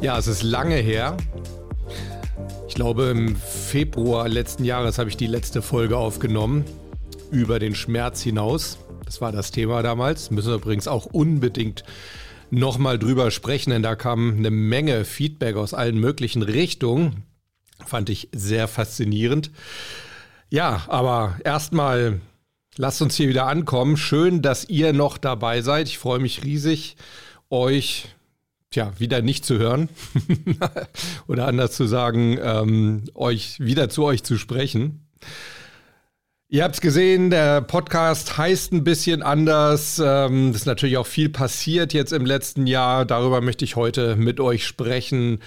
Ja, 0.00 0.16
es 0.16 0.28
ist 0.28 0.44
lange 0.44 0.76
her. 0.76 1.16
Ich 2.68 2.74
glaube, 2.76 3.06
im 3.06 3.34
Februar 3.34 4.28
letzten 4.28 4.62
Jahres 4.62 4.96
habe 4.96 5.10
ich 5.10 5.16
die 5.16 5.26
letzte 5.26 5.60
Folge 5.60 5.96
aufgenommen. 5.96 6.64
Über 7.32 7.58
den 7.58 7.74
Schmerz 7.74 8.22
hinaus. 8.22 8.78
Das 9.04 9.20
war 9.20 9.32
das 9.32 9.50
Thema 9.50 9.82
damals. 9.82 10.30
Müssen 10.30 10.50
wir 10.50 10.54
übrigens 10.54 10.86
auch 10.86 11.06
unbedingt 11.06 11.82
nochmal 12.50 12.96
drüber 12.96 13.32
sprechen, 13.32 13.70
denn 13.70 13.82
da 13.82 13.96
kam 13.96 14.36
eine 14.36 14.50
Menge 14.50 15.04
Feedback 15.04 15.56
aus 15.56 15.74
allen 15.74 15.98
möglichen 15.98 16.42
Richtungen. 16.42 17.24
Fand 17.84 18.08
ich 18.08 18.28
sehr 18.32 18.68
faszinierend. 18.68 19.50
Ja, 20.48 20.84
aber 20.86 21.38
erstmal 21.44 22.20
lasst 22.76 23.02
uns 23.02 23.16
hier 23.16 23.28
wieder 23.28 23.48
ankommen. 23.48 23.96
Schön, 23.96 24.42
dass 24.42 24.68
ihr 24.68 24.92
noch 24.92 25.18
dabei 25.18 25.60
seid. 25.60 25.88
Ich 25.88 25.98
freue 25.98 26.20
mich 26.20 26.44
riesig, 26.44 26.96
euch 27.50 28.14
tja, 28.70 28.92
wieder 28.98 29.22
nicht 29.22 29.44
zu 29.44 29.58
hören 29.58 29.88
oder 31.26 31.46
anders 31.46 31.72
zu 31.72 31.86
sagen, 31.86 32.38
ähm, 32.42 33.04
euch 33.14 33.60
wieder 33.60 33.88
zu 33.88 34.04
euch 34.04 34.22
zu 34.24 34.36
sprechen. 34.36 35.06
Ihr 36.50 36.64
habt 36.64 36.76
es 36.76 36.80
gesehen, 36.80 37.28
der 37.28 37.60
Podcast 37.60 38.38
heißt 38.38 38.72
ein 38.72 38.82
bisschen 38.82 39.22
anders. 39.22 40.00
Ähm, 40.02 40.50
es 40.50 40.56
ist 40.56 40.66
natürlich 40.66 40.96
auch 40.96 41.06
viel 41.06 41.28
passiert 41.28 41.92
jetzt 41.92 42.12
im 42.12 42.24
letzten 42.24 42.66
Jahr. 42.66 43.04
Darüber 43.04 43.42
möchte 43.42 43.66
ich 43.66 43.76
heute 43.76 44.16
mit 44.16 44.40
euch 44.40 44.66
sprechen. 44.66 45.40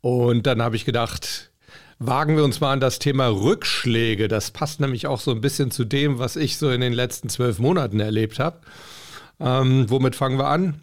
Und 0.00 0.46
dann 0.46 0.62
habe 0.62 0.76
ich 0.76 0.86
gedacht, 0.86 1.50
wagen 1.98 2.36
wir 2.36 2.44
uns 2.44 2.60
mal 2.60 2.72
an 2.72 2.80
das 2.80 2.98
Thema 2.98 3.26
Rückschläge. 3.28 4.28
Das 4.28 4.50
passt 4.50 4.80
nämlich 4.80 5.06
auch 5.06 5.20
so 5.20 5.30
ein 5.32 5.42
bisschen 5.42 5.70
zu 5.70 5.84
dem, 5.84 6.18
was 6.18 6.36
ich 6.36 6.56
so 6.56 6.70
in 6.70 6.80
den 6.80 6.94
letzten 6.94 7.28
zwölf 7.28 7.58
Monaten 7.58 8.00
erlebt 8.00 8.38
habe. 8.38 8.60
Ähm, 9.38 9.90
womit 9.90 10.16
fangen 10.16 10.38
wir 10.38 10.48
an? 10.48 10.80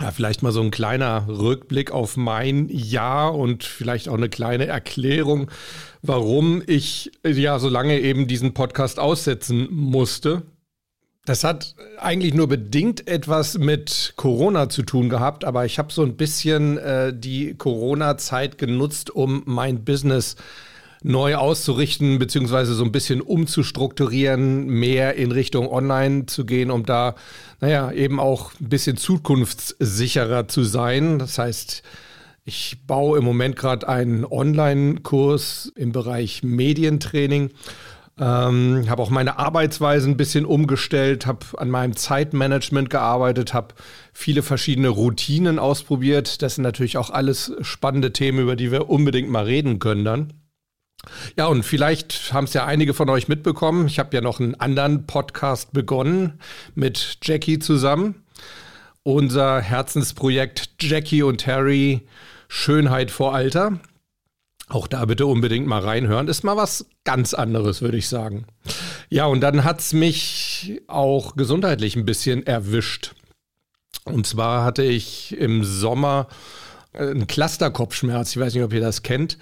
Ja, 0.00 0.10
vielleicht 0.10 0.42
mal 0.42 0.52
so 0.52 0.62
ein 0.62 0.70
kleiner 0.70 1.26
Rückblick 1.28 1.90
auf 1.90 2.16
mein 2.16 2.68
Jahr 2.70 3.34
und 3.34 3.62
vielleicht 3.62 4.08
auch 4.08 4.14
eine 4.14 4.28
kleine 4.28 4.66
Erklärung, 4.66 5.50
warum 6.00 6.62
ich 6.66 7.12
ja 7.24 7.58
so 7.58 7.68
lange 7.68 8.00
eben 8.00 8.26
diesen 8.26 8.54
Podcast 8.54 8.98
aussetzen 8.98 9.68
musste. 9.70 10.42
Das 11.24 11.44
hat 11.44 11.76
eigentlich 11.98 12.34
nur 12.34 12.48
bedingt 12.48 13.06
etwas 13.06 13.56
mit 13.58 14.14
Corona 14.16 14.68
zu 14.68 14.82
tun 14.82 15.08
gehabt, 15.08 15.44
aber 15.44 15.66
ich 15.66 15.78
habe 15.78 15.92
so 15.92 16.02
ein 16.02 16.16
bisschen 16.16 16.78
äh, 16.78 17.12
die 17.16 17.54
Corona-Zeit 17.54 18.58
genutzt, 18.58 19.10
um 19.10 19.42
mein 19.46 19.84
Business 19.84 20.34
zu 20.34 20.42
neu 21.02 21.36
auszurichten, 21.36 22.18
beziehungsweise 22.18 22.74
so 22.74 22.84
ein 22.84 22.92
bisschen 22.92 23.20
umzustrukturieren, 23.20 24.66
mehr 24.66 25.14
in 25.14 25.32
Richtung 25.32 25.68
Online 25.68 26.26
zu 26.26 26.44
gehen, 26.44 26.70
um 26.70 26.84
da, 26.84 27.14
naja, 27.60 27.90
eben 27.92 28.20
auch 28.20 28.52
ein 28.60 28.68
bisschen 28.68 28.96
zukunftssicherer 28.96 30.48
zu 30.48 30.64
sein. 30.64 31.18
Das 31.18 31.38
heißt, 31.38 31.82
ich 32.44 32.78
baue 32.86 33.18
im 33.18 33.24
Moment 33.24 33.56
gerade 33.56 33.88
einen 33.88 34.24
Online-Kurs 34.24 35.72
im 35.76 35.92
Bereich 35.92 36.42
Medientraining. 36.42 37.50
Ähm, 38.18 38.84
habe 38.88 39.02
auch 39.02 39.10
meine 39.10 39.38
Arbeitsweise 39.38 40.08
ein 40.08 40.18
bisschen 40.18 40.44
umgestellt, 40.44 41.26
habe 41.26 41.46
an 41.56 41.70
meinem 41.70 41.96
Zeitmanagement 41.96 42.90
gearbeitet, 42.90 43.54
habe 43.54 43.74
viele 44.12 44.42
verschiedene 44.42 44.88
Routinen 44.88 45.58
ausprobiert. 45.58 46.42
Das 46.42 46.56
sind 46.56 46.62
natürlich 46.64 46.98
auch 46.98 47.10
alles 47.10 47.52
spannende 47.62 48.12
Themen, 48.12 48.40
über 48.40 48.54
die 48.54 48.70
wir 48.70 48.90
unbedingt 48.90 49.30
mal 49.30 49.44
reden 49.44 49.78
können 49.78 50.04
dann. 50.04 50.32
Ja, 51.36 51.46
und 51.46 51.64
vielleicht 51.64 52.32
haben 52.32 52.44
es 52.44 52.54
ja 52.54 52.64
einige 52.64 52.94
von 52.94 53.08
euch 53.10 53.28
mitbekommen. 53.28 53.86
Ich 53.86 53.98
habe 53.98 54.14
ja 54.14 54.20
noch 54.20 54.40
einen 54.40 54.54
anderen 54.54 55.06
Podcast 55.06 55.72
begonnen 55.72 56.38
mit 56.74 57.18
Jackie 57.22 57.58
zusammen. 57.58 58.22
Unser 59.02 59.60
Herzensprojekt 59.60 60.70
Jackie 60.80 61.22
und 61.22 61.38
Terry 61.38 62.06
Schönheit 62.48 63.10
vor 63.10 63.34
Alter. 63.34 63.80
Auch 64.68 64.86
da 64.86 65.04
bitte 65.04 65.26
unbedingt 65.26 65.66
mal 65.66 65.82
reinhören. 65.82 66.28
Ist 66.28 66.44
mal 66.44 66.56
was 66.56 66.86
ganz 67.04 67.34
anderes, 67.34 67.82
würde 67.82 67.96
ich 67.96 68.08
sagen. 68.08 68.46
Ja, 69.10 69.26
und 69.26 69.40
dann 69.40 69.64
hat 69.64 69.80
es 69.80 69.92
mich 69.92 70.80
auch 70.86 71.36
gesundheitlich 71.36 71.96
ein 71.96 72.06
bisschen 72.06 72.46
erwischt. 72.46 73.14
Und 74.04 74.26
zwar 74.26 74.64
hatte 74.64 74.82
ich 74.82 75.36
im 75.36 75.64
Sommer 75.64 76.28
einen 76.92 77.26
Clusterkopfschmerz. 77.26 78.30
Ich 78.30 78.40
weiß 78.40 78.54
nicht, 78.54 78.62
ob 78.62 78.72
ihr 78.72 78.80
das 78.80 79.02
kennt. 79.02 79.38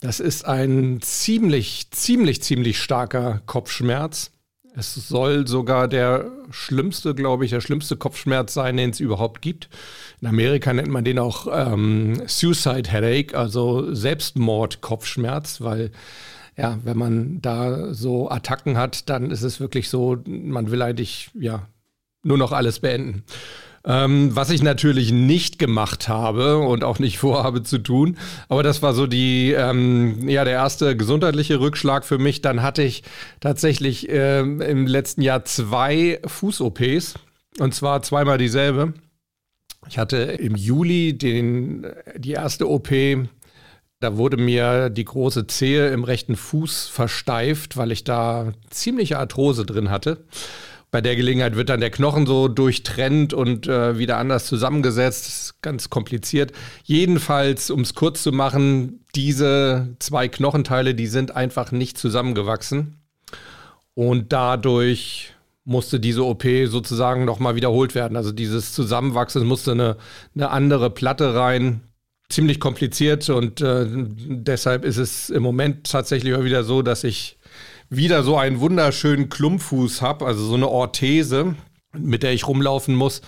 Das 0.00 0.20
ist 0.20 0.44
ein 0.44 1.00
ziemlich, 1.00 1.90
ziemlich, 1.90 2.42
ziemlich 2.42 2.78
starker 2.80 3.42
Kopfschmerz. 3.46 4.30
Es 4.78 4.94
soll 4.94 5.46
sogar 5.46 5.88
der 5.88 6.30
schlimmste, 6.50 7.14
glaube 7.14 7.46
ich, 7.46 7.50
der 7.50 7.62
schlimmste 7.62 7.96
Kopfschmerz 7.96 8.52
sein, 8.52 8.76
den 8.76 8.90
es 8.90 9.00
überhaupt 9.00 9.40
gibt. 9.40 9.70
In 10.20 10.28
Amerika 10.28 10.70
nennt 10.72 10.88
man 10.88 11.04
den 11.04 11.18
auch 11.18 11.46
ähm, 11.50 12.22
Suicide 12.26 12.90
Headache, 12.90 13.36
also 13.36 13.94
Selbstmord-Kopfschmerz, 13.94 15.62
weil 15.62 15.92
ja, 16.58 16.78
wenn 16.84 16.98
man 16.98 17.40
da 17.40 17.94
so 17.94 18.30
Attacken 18.30 18.76
hat, 18.76 19.08
dann 19.08 19.30
ist 19.30 19.42
es 19.42 19.60
wirklich 19.60 19.88
so, 19.88 20.18
man 20.26 20.70
will 20.70 20.82
eigentlich 20.82 21.30
ja 21.34 21.68
nur 22.22 22.38
noch 22.38 22.52
alles 22.52 22.80
beenden. 22.80 23.24
Ähm, 23.86 24.34
was 24.34 24.50
ich 24.50 24.62
natürlich 24.62 25.12
nicht 25.12 25.58
gemacht 25.60 26.08
habe 26.08 26.58
und 26.58 26.82
auch 26.82 26.98
nicht 26.98 27.18
vorhabe 27.20 27.62
zu 27.62 27.78
tun. 27.78 28.18
Aber 28.48 28.62
das 28.62 28.82
war 28.82 28.94
so 28.94 29.06
die, 29.06 29.52
ähm, 29.52 30.28
ja, 30.28 30.44
der 30.44 30.54
erste 30.54 30.96
gesundheitliche 30.96 31.60
Rückschlag 31.60 32.04
für 32.04 32.18
mich. 32.18 32.42
Dann 32.42 32.62
hatte 32.62 32.82
ich 32.82 33.04
tatsächlich 33.40 34.08
ähm, 34.10 34.60
im 34.60 34.86
letzten 34.86 35.22
Jahr 35.22 35.44
zwei 35.44 36.20
Fuß-OPs. 36.26 37.14
Und 37.58 37.74
zwar 37.74 38.02
zweimal 38.02 38.38
dieselbe. 38.38 38.92
Ich 39.88 39.98
hatte 39.98 40.16
im 40.16 40.56
Juli 40.56 41.16
den, 41.16 41.86
die 42.18 42.32
erste 42.32 42.68
OP 42.68 42.90
da 44.00 44.18
wurde 44.18 44.36
mir 44.36 44.90
die 44.90 45.04
große 45.04 45.46
Zehe 45.46 45.88
im 45.88 46.04
rechten 46.04 46.36
Fuß 46.36 46.88
versteift, 46.88 47.76
weil 47.76 47.92
ich 47.92 48.04
da 48.04 48.52
ziemliche 48.68 49.18
Arthrose 49.18 49.64
drin 49.64 49.90
hatte. 49.90 50.24
Bei 50.96 51.02
der 51.02 51.14
Gelegenheit 51.14 51.56
wird 51.56 51.68
dann 51.68 51.80
der 51.80 51.90
Knochen 51.90 52.24
so 52.24 52.48
durchtrennt 52.48 53.34
und 53.34 53.68
äh, 53.68 53.98
wieder 53.98 54.16
anders 54.16 54.46
zusammengesetzt. 54.46 55.26
Das 55.26 55.36
ist 55.36 55.60
ganz 55.60 55.90
kompliziert. 55.90 56.52
Jedenfalls, 56.84 57.70
um 57.70 57.82
es 57.82 57.94
kurz 57.94 58.22
zu 58.22 58.32
machen, 58.32 59.04
diese 59.14 59.94
zwei 59.98 60.28
Knochenteile, 60.28 60.94
die 60.94 61.06
sind 61.06 61.36
einfach 61.36 61.70
nicht 61.70 61.98
zusammengewachsen. 61.98 62.96
Und 63.92 64.32
dadurch 64.32 65.34
musste 65.66 66.00
diese 66.00 66.24
OP 66.24 66.44
sozusagen 66.64 67.26
nochmal 67.26 67.56
wiederholt 67.56 67.94
werden. 67.94 68.16
Also 68.16 68.32
dieses 68.32 68.72
Zusammenwachsen 68.72 69.44
musste 69.44 69.72
eine, 69.72 69.98
eine 70.34 70.48
andere 70.48 70.88
Platte 70.88 71.34
rein. 71.34 71.82
Ziemlich 72.30 72.58
kompliziert 72.58 73.28
und 73.28 73.60
äh, 73.60 73.84
deshalb 73.86 74.82
ist 74.86 74.96
es 74.96 75.28
im 75.28 75.42
Moment 75.42 75.90
tatsächlich 75.90 76.42
wieder 76.42 76.64
so, 76.64 76.80
dass 76.80 77.04
ich 77.04 77.35
wieder 77.88 78.22
so 78.22 78.36
einen 78.36 78.60
wunderschönen 78.60 79.28
Klumpfuß 79.28 80.02
habe, 80.02 80.26
also 80.26 80.44
so 80.44 80.54
eine 80.54 80.68
Orthese, 80.68 81.54
mit 81.92 82.22
der 82.22 82.32
ich 82.32 82.46
rumlaufen 82.46 82.94
muss. 82.94 83.22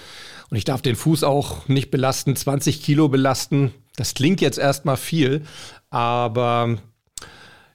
Und 0.51 0.57
ich 0.57 0.65
darf 0.65 0.83
den 0.83 0.97
Fuß 0.97 1.25
auch 1.25 1.69
nicht 1.69 1.91
belasten, 1.91 2.35
20 2.35 2.83
Kilo 2.83 3.09
belasten. 3.09 3.73
Das 3.97 4.15
klingt 4.15 4.41
jetzt 4.41 4.59
erstmal 4.59 4.97
viel, 4.97 5.43
aber 5.91 6.79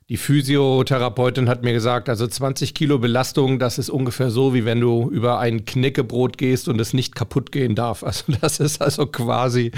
die 0.10 0.18
Physiotherapeutin 0.18 1.48
hat 1.48 1.64
mir 1.64 1.72
gesagt, 1.72 2.10
also 2.10 2.28
20 2.28 2.74
Kilo 2.74 3.00
Belastung, 3.00 3.58
das 3.58 3.78
ist 3.78 3.90
ungefähr 3.90 4.30
so, 4.32 4.54
wie 4.54 4.66
wenn 4.66 4.82
du 4.82 5.10
über 5.10 5.40
ein 5.40 5.64
Knäckebrot 5.64 6.38
gehst 6.38 6.68
und 6.68 6.80
es 6.82 6.94
nicht 6.94 7.16
kaputt 7.16 7.52
gehen 7.52 7.76
darf. 7.76 8.04
Also 8.14 8.34
das 8.42 8.60
ist 8.60 8.82
also 8.82 9.08
quasi 9.08 9.72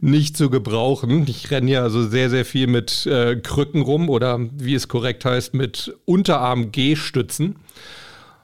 nicht 0.00 0.36
zu 0.36 0.48
gebrauchen. 0.48 1.26
Ich 1.28 1.50
renne 1.50 1.70
ja 1.70 1.82
also 1.82 2.06
sehr, 2.06 2.30
sehr 2.30 2.44
viel 2.44 2.66
mit 2.66 3.04
äh, 3.06 3.36
Krücken 3.36 3.82
rum 3.82 4.08
oder 4.08 4.38
wie 4.56 4.74
es 4.74 4.88
korrekt 4.88 5.24
heißt, 5.24 5.52
mit 5.52 5.94
Unterarm-G-Stützen. 6.06 7.56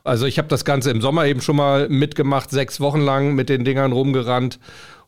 Also 0.05 0.26
ich 0.26 0.38
habe 0.38 0.49
das 0.49 0.64
Ganze 0.64 0.91
im 0.91 1.00
Sommer 1.00 1.26
eben 1.26 1.41
schon 1.41 1.56
mal 1.56 1.88
mitgemacht, 1.88 2.50
sechs 2.50 2.81
Wochen 2.81 3.00
lang 3.00 3.34
mit 3.34 3.49
den 3.49 3.64
Dingern 3.64 3.93
rumgerannt. 3.93 4.58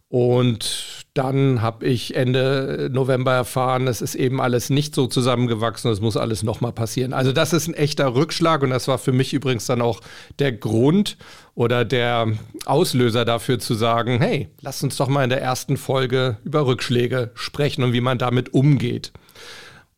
Und 0.09 1.00
dann 1.15 1.61
habe 1.61 1.87
ich 1.87 2.15
Ende 2.15 2.89
November 2.93 3.33
erfahren, 3.33 3.89
es 3.89 4.01
ist 4.01 4.15
eben 4.15 4.41
alles 4.41 4.71
nicht 4.71 4.95
so 4.95 5.09
zusammengewachsen, 5.09 5.91
es 5.91 6.01
muss 6.01 6.17
alles 6.17 6.43
nochmal 6.43 6.73
passieren. 6.73 7.12
Also 7.12 7.33
das 7.33 7.53
ist 7.53 7.67
ein 7.67 7.75
echter 7.75 8.15
Rückschlag 8.15 8.62
und 8.62 8.71
das 8.71 8.87
war 8.87 8.99
für 8.99 9.12
mich 9.12 9.33
übrigens 9.33 9.67
dann 9.67 9.83
auch 9.83 10.01
der 10.39 10.53
Grund 10.53 11.17
oder 11.55 11.85
der 11.85 12.29
Auslöser 12.65 13.25
dafür 13.25 13.59
zu 13.59 13.75
sagen, 13.75 14.21
hey, 14.21 14.49
lass 14.61 14.83
uns 14.85 14.97
doch 14.97 15.09
mal 15.09 15.25
in 15.25 15.31
der 15.31 15.43
ersten 15.43 15.77
Folge 15.77 16.39
über 16.45 16.67
Rückschläge 16.67 17.33
sprechen 17.35 17.83
und 17.83 17.93
wie 17.93 18.01
man 18.01 18.19
damit 18.19 18.55
umgeht 18.55 19.12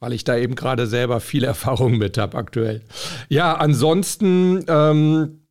weil 0.00 0.14
ich 0.14 0.24
da 0.24 0.36
eben 0.36 0.56
gerade 0.56 0.88
selber 0.88 1.20
viel 1.20 1.44
Erfahrung 1.52 1.96
mit 1.96 2.18
habe 2.18 2.36
aktuell. 2.36 2.82
Ja, 3.28 3.54
ansonsten 3.54 4.64
ähm, 4.66 5.41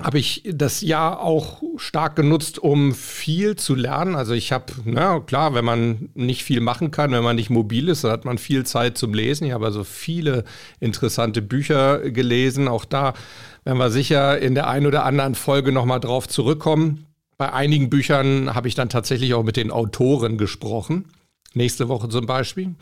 habe 0.00 0.18
ich 0.18 0.42
das 0.46 0.80
Jahr 0.80 1.20
auch 1.20 1.62
stark 1.76 2.16
genutzt, 2.16 2.58
um 2.58 2.94
viel 2.94 3.56
zu 3.56 3.74
lernen. 3.74 4.14
Also 4.14 4.32
ich 4.32 4.50
habe, 4.50 4.72
na 4.84 5.20
klar, 5.20 5.54
wenn 5.54 5.64
man 5.64 6.08
nicht 6.14 6.44
viel 6.44 6.60
machen 6.60 6.90
kann, 6.90 7.12
wenn 7.12 7.22
man 7.22 7.36
nicht 7.36 7.50
mobil 7.50 7.88
ist, 7.88 8.04
dann 8.04 8.12
hat 8.12 8.24
man 8.24 8.38
viel 8.38 8.64
Zeit 8.64 8.96
zum 8.96 9.12
Lesen. 9.12 9.46
Ich 9.46 9.52
habe 9.52 9.66
also 9.66 9.84
viele 9.84 10.44
interessante 10.80 11.42
Bücher 11.42 11.98
gelesen. 12.10 12.68
Auch 12.68 12.86
da 12.86 13.12
werden 13.64 13.78
wir 13.78 13.90
sicher 13.90 14.38
in 14.38 14.54
der 14.54 14.68
einen 14.68 14.86
oder 14.86 15.04
anderen 15.04 15.34
Folge 15.34 15.72
nochmal 15.72 16.00
drauf 16.00 16.26
zurückkommen. 16.26 17.06
Bei 17.36 17.52
einigen 17.52 17.90
Büchern 17.90 18.54
habe 18.54 18.68
ich 18.68 18.74
dann 18.74 18.88
tatsächlich 18.88 19.34
auch 19.34 19.42
mit 19.42 19.56
den 19.56 19.70
Autoren 19.70 20.38
gesprochen. 20.38 21.06
Nächste 21.54 21.88
Woche 21.88 22.08
zum 22.08 22.24
Beispiel 22.24 22.74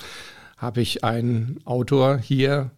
habe 0.57 0.81
ich 0.81 1.03
einen 1.03 1.61
Autor 1.65 2.19
hier 2.19 2.71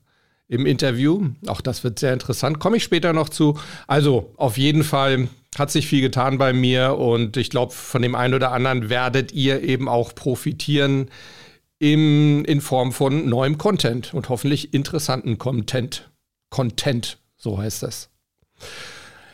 im 0.53 0.67
Interview. 0.67 1.31
Auch 1.47 1.63
das 1.63 1.83
wird 1.83 1.99
sehr 1.99 2.13
interessant. 2.13 2.59
Komme 2.59 2.77
ich 2.77 2.85
später 2.85 3.15
noch 3.15 3.31
zu. 3.31 3.59
Also 3.87 4.35
auf 4.37 4.59
jeden 4.59 4.85
Fall 4.85 5.29
hat 5.57 5.71
sich 5.71 5.87
viel 5.87 6.03
getan 6.03 6.37
bei 6.37 6.53
mir 6.53 6.99
und 6.99 7.39
ich 7.39 7.49
glaube, 7.49 7.73
von 7.73 8.03
dem 8.03 8.15
einen 8.15 8.35
oder 8.35 8.53
anderen 8.53 8.91
werdet 8.91 9.33
ihr 9.33 9.63
eben 9.63 9.89
auch 9.89 10.15
profitieren 10.15 11.09
im, 11.79 12.45
in 12.45 12.61
Form 12.61 12.93
von 12.93 13.29
neuem 13.29 13.57
Content 13.57 14.13
und 14.13 14.29
hoffentlich 14.29 14.75
interessanten 14.75 15.39
Content. 15.39 16.11
Content, 16.51 17.19
so 17.39 17.57
heißt 17.57 17.83
das. 17.83 18.11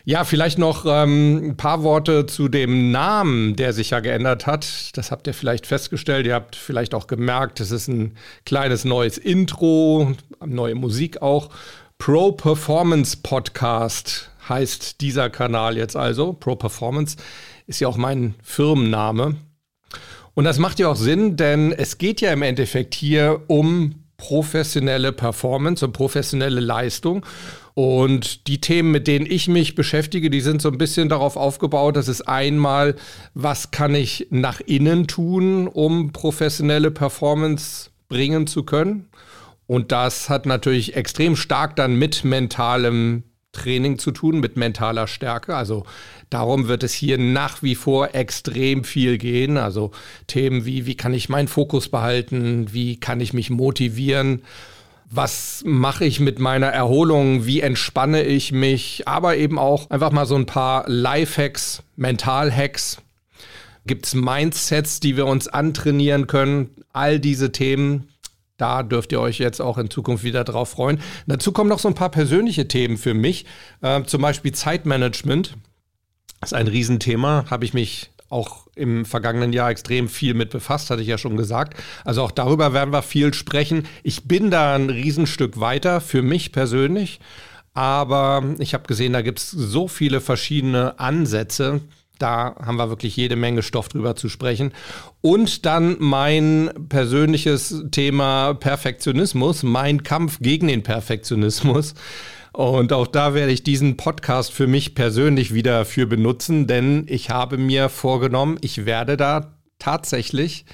Ja, 0.08 0.24
vielleicht 0.24 0.56
noch 0.56 0.86
ähm, 0.86 1.50
ein 1.50 1.56
paar 1.58 1.82
Worte 1.82 2.24
zu 2.24 2.48
dem 2.48 2.90
Namen, 2.90 3.56
der 3.56 3.74
sich 3.74 3.90
ja 3.90 4.00
geändert 4.00 4.46
hat. 4.46 4.96
Das 4.96 5.10
habt 5.10 5.26
ihr 5.26 5.34
vielleicht 5.34 5.66
festgestellt. 5.66 6.26
Ihr 6.26 6.34
habt 6.34 6.56
vielleicht 6.56 6.94
auch 6.94 7.08
gemerkt, 7.08 7.60
es 7.60 7.70
ist 7.70 7.88
ein 7.88 8.14
kleines 8.46 8.86
neues 8.86 9.18
Intro, 9.18 10.14
neue 10.42 10.74
Musik 10.76 11.20
auch. 11.20 11.50
Pro 11.98 12.32
Performance 12.32 13.18
Podcast 13.22 14.30
heißt 14.48 15.02
dieser 15.02 15.28
Kanal 15.28 15.76
jetzt 15.76 15.94
also. 15.94 16.32
Pro 16.32 16.56
Performance 16.56 17.18
ist 17.66 17.80
ja 17.80 17.88
auch 17.88 17.98
mein 17.98 18.34
Firmenname. 18.42 19.36
Und 20.32 20.44
das 20.44 20.58
macht 20.58 20.78
ja 20.78 20.88
auch 20.88 20.96
Sinn, 20.96 21.36
denn 21.36 21.70
es 21.70 21.98
geht 21.98 22.22
ja 22.22 22.32
im 22.32 22.40
Endeffekt 22.40 22.94
hier 22.94 23.42
um 23.48 24.06
professionelle 24.16 25.12
Performance 25.12 25.84
und 25.84 25.92
professionelle 25.92 26.60
Leistung. 26.60 27.26
Und 27.78 28.48
die 28.48 28.60
Themen, 28.60 28.90
mit 28.90 29.06
denen 29.06 29.24
ich 29.24 29.46
mich 29.46 29.76
beschäftige, 29.76 30.30
die 30.30 30.40
sind 30.40 30.60
so 30.60 30.68
ein 30.68 30.78
bisschen 30.78 31.08
darauf 31.08 31.36
aufgebaut, 31.36 31.94
dass 31.94 32.08
es 32.08 32.22
einmal, 32.22 32.96
was 33.34 33.70
kann 33.70 33.94
ich 33.94 34.26
nach 34.30 34.60
innen 34.60 35.06
tun, 35.06 35.68
um 35.68 36.10
professionelle 36.10 36.90
Performance 36.90 37.90
bringen 38.08 38.48
zu 38.48 38.64
können. 38.64 39.06
Und 39.68 39.92
das 39.92 40.28
hat 40.28 40.44
natürlich 40.44 40.96
extrem 40.96 41.36
stark 41.36 41.76
dann 41.76 41.94
mit 41.94 42.24
mentalem 42.24 43.22
Training 43.52 44.00
zu 44.00 44.10
tun, 44.10 44.40
mit 44.40 44.56
mentaler 44.56 45.06
Stärke. 45.06 45.54
Also 45.54 45.84
darum 46.30 46.66
wird 46.66 46.82
es 46.82 46.92
hier 46.92 47.16
nach 47.16 47.62
wie 47.62 47.76
vor 47.76 48.12
extrem 48.12 48.82
viel 48.82 49.18
gehen. 49.18 49.56
Also 49.56 49.92
Themen 50.26 50.64
wie, 50.64 50.86
wie 50.86 50.96
kann 50.96 51.14
ich 51.14 51.28
meinen 51.28 51.46
Fokus 51.46 51.88
behalten, 51.88 52.72
wie 52.72 52.98
kann 52.98 53.20
ich 53.20 53.32
mich 53.32 53.50
motivieren 53.50 54.42
was 55.10 55.62
mache 55.64 56.04
ich 56.04 56.20
mit 56.20 56.38
meiner 56.38 56.66
Erholung, 56.66 57.46
wie 57.46 57.60
entspanne 57.60 58.22
ich 58.22 58.52
mich, 58.52 59.08
aber 59.08 59.36
eben 59.36 59.58
auch 59.58 59.88
einfach 59.90 60.12
mal 60.12 60.26
so 60.26 60.34
ein 60.34 60.46
paar 60.46 60.88
Life-Hacks, 60.88 61.82
Mental-Hacks. 61.96 62.98
Gibt 63.86 64.06
es 64.06 64.14
Mindsets, 64.14 65.00
die 65.00 65.16
wir 65.16 65.26
uns 65.26 65.48
antrainieren 65.48 66.26
können? 66.26 66.70
All 66.92 67.20
diese 67.20 67.52
Themen, 67.52 68.08
da 68.58 68.82
dürft 68.82 69.12
ihr 69.12 69.20
euch 69.20 69.38
jetzt 69.38 69.60
auch 69.60 69.78
in 69.78 69.88
Zukunft 69.88 70.24
wieder 70.24 70.44
drauf 70.44 70.70
freuen. 70.70 71.00
Dazu 71.26 71.52
kommen 71.52 71.70
noch 71.70 71.78
so 71.78 71.88
ein 71.88 71.94
paar 71.94 72.10
persönliche 72.10 72.68
Themen 72.68 72.98
für 72.98 73.14
mich, 73.14 73.46
äh, 73.80 74.02
zum 74.02 74.20
Beispiel 74.20 74.52
Zeitmanagement. 74.52 75.56
Das 76.40 76.52
ist 76.52 76.58
ein 76.58 76.68
Riesenthema, 76.68 77.46
habe 77.48 77.64
ich 77.64 77.72
mich 77.72 78.10
auch 78.28 78.66
im 78.74 79.04
vergangenen 79.04 79.52
Jahr 79.52 79.70
extrem 79.70 80.08
viel 80.08 80.34
mit 80.34 80.50
befasst, 80.50 80.90
hatte 80.90 81.02
ich 81.02 81.08
ja 81.08 81.18
schon 81.18 81.36
gesagt. 81.36 81.78
Also 82.04 82.22
auch 82.22 82.30
darüber 82.30 82.72
werden 82.72 82.92
wir 82.92 83.02
viel 83.02 83.32
sprechen. 83.34 83.86
Ich 84.02 84.24
bin 84.24 84.50
da 84.50 84.74
ein 84.74 84.90
Riesenstück 84.90 85.60
weiter 85.60 86.00
für 86.00 86.22
mich 86.22 86.52
persönlich, 86.52 87.20
aber 87.74 88.42
ich 88.58 88.74
habe 88.74 88.86
gesehen, 88.86 89.12
da 89.12 89.22
gibt 89.22 89.38
es 89.38 89.50
so 89.50 89.88
viele 89.88 90.20
verschiedene 90.20 90.98
Ansätze. 90.98 91.80
Da 92.18 92.56
haben 92.60 92.76
wir 92.76 92.88
wirklich 92.88 93.16
jede 93.16 93.36
Menge 93.36 93.62
Stoff 93.62 93.88
drüber 93.88 94.16
zu 94.16 94.28
sprechen. 94.28 94.72
Und 95.20 95.64
dann 95.64 95.96
mein 96.00 96.70
persönliches 96.88 97.84
Thema 97.92 98.54
Perfektionismus, 98.54 99.62
mein 99.62 100.02
Kampf 100.02 100.38
gegen 100.40 100.66
den 100.66 100.82
Perfektionismus. 100.82 101.94
Und 102.58 102.92
auch 102.92 103.06
da 103.06 103.34
werde 103.34 103.52
ich 103.52 103.62
diesen 103.62 103.96
Podcast 103.96 104.52
für 104.52 104.66
mich 104.66 104.96
persönlich 104.96 105.54
wieder 105.54 105.84
für 105.84 106.08
benutzen, 106.08 106.66
denn 106.66 107.04
ich 107.06 107.30
habe 107.30 107.56
mir 107.56 107.88
vorgenommen, 107.88 108.58
ich 108.62 108.84
werde 108.84 109.16
da 109.16 109.54
tatsächlich 109.78 110.64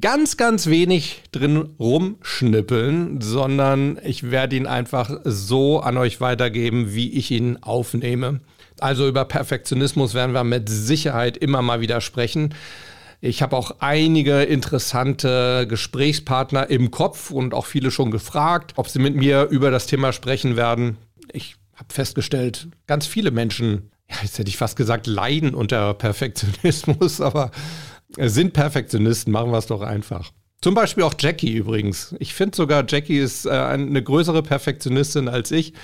ganz, 0.00 0.36
ganz 0.36 0.66
wenig 0.66 1.22
drin 1.30 1.68
rumschnippeln, 1.78 3.20
sondern 3.20 4.00
ich 4.04 4.32
werde 4.32 4.56
ihn 4.56 4.66
einfach 4.66 5.20
so 5.22 5.78
an 5.78 5.98
euch 5.98 6.20
weitergeben, 6.20 6.94
wie 6.94 7.12
ich 7.12 7.30
ihn 7.30 7.58
aufnehme. 7.62 8.40
Also 8.80 9.06
über 9.06 9.24
Perfektionismus 9.24 10.14
werden 10.14 10.34
wir 10.34 10.42
mit 10.42 10.68
Sicherheit 10.68 11.36
immer 11.36 11.62
mal 11.62 11.80
wieder 11.80 12.00
sprechen. 12.00 12.54
Ich 13.20 13.40
habe 13.40 13.56
auch 13.56 13.76
einige 13.78 14.42
interessante 14.42 15.66
Gesprächspartner 15.68 16.68
im 16.70 16.90
Kopf 16.90 17.30
und 17.30 17.54
auch 17.54 17.66
viele 17.66 17.92
schon 17.92 18.10
gefragt, 18.10 18.72
ob 18.74 18.88
sie 18.88 18.98
mit 18.98 19.14
mir 19.14 19.44
über 19.44 19.70
das 19.70 19.86
Thema 19.86 20.12
sprechen 20.12 20.56
werden. 20.56 20.98
Ich 21.32 21.56
habe 21.74 21.92
festgestellt, 21.92 22.68
ganz 22.86 23.06
viele 23.06 23.30
Menschen, 23.30 23.90
ja, 24.08 24.16
jetzt 24.22 24.38
hätte 24.38 24.48
ich 24.48 24.56
fast 24.56 24.76
gesagt, 24.76 25.06
leiden 25.06 25.54
unter 25.54 25.94
Perfektionismus, 25.94 27.20
aber 27.20 27.50
sind 28.16 28.52
Perfektionisten, 28.52 29.32
machen 29.32 29.50
wir 29.50 29.58
es 29.58 29.66
doch 29.66 29.82
einfach. 29.82 30.30
Zum 30.60 30.74
Beispiel 30.74 31.04
auch 31.04 31.14
Jackie 31.18 31.52
übrigens. 31.52 32.14
Ich 32.20 32.32
finde 32.32 32.56
sogar, 32.56 32.84
Jackie 32.88 33.18
ist 33.18 33.44
äh, 33.44 33.50
eine 33.50 34.02
größere 34.02 34.42
Perfektionistin 34.42 35.28
als 35.28 35.50
ich. 35.50 35.74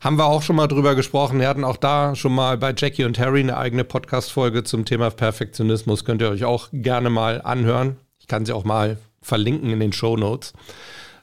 Haben 0.00 0.16
wir 0.16 0.26
auch 0.26 0.42
schon 0.42 0.56
mal 0.56 0.66
drüber 0.66 0.94
gesprochen. 0.94 1.40
Wir 1.40 1.48
hatten 1.48 1.64
auch 1.64 1.76
da 1.76 2.14
schon 2.14 2.34
mal 2.34 2.58
bei 2.58 2.74
Jackie 2.76 3.04
und 3.04 3.18
Harry 3.18 3.40
eine 3.40 3.56
eigene 3.56 3.84
Podcast-Folge 3.84 4.64
zum 4.64 4.84
Thema 4.84 5.10
Perfektionismus. 5.10 6.04
Könnt 6.04 6.22
ihr 6.22 6.30
euch 6.30 6.44
auch 6.44 6.68
gerne 6.72 7.10
mal 7.10 7.40
anhören. 7.42 7.96
Ich 8.18 8.26
kann 8.26 8.44
sie 8.44 8.52
auch 8.52 8.64
mal 8.64 8.98
verlinken 9.22 9.70
in 9.70 9.80
den 9.80 9.92
Show 9.92 10.16
Notes. 10.16 10.52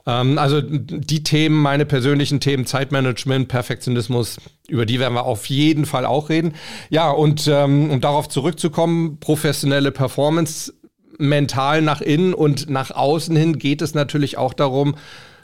Ähm, 0.07 0.39
also 0.39 0.61
die 0.61 1.21
Themen, 1.21 1.61
meine 1.61 1.85
persönlichen 1.85 2.39
Themen, 2.39 2.65
Zeitmanagement, 2.65 3.49
Perfektionismus, 3.49 4.37
über 4.67 4.85
die 4.85 4.99
werden 4.99 5.13
wir 5.13 5.25
auf 5.25 5.45
jeden 5.47 5.85
Fall 5.85 6.05
auch 6.05 6.29
reden. 6.29 6.53
Ja, 6.89 7.11
und 7.11 7.47
ähm, 7.47 7.91
um 7.91 8.01
darauf 8.01 8.29
zurückzukommen, 8.29 9.19
professionelle 9.19 9.91
Performance 9.91 10.73
mental 11.19 11.81
nach 11.81 12.01
innen 12.01 12.33
und 12.33 12.69
nach 12.69 12.91
außen 12.91 13.35
hin 13.35 13.59
geht 13.59 13.81
es 13.81 13.93
natürlich 13.93 14.37
auch 14.37 14.53
darum, 14.53 14.95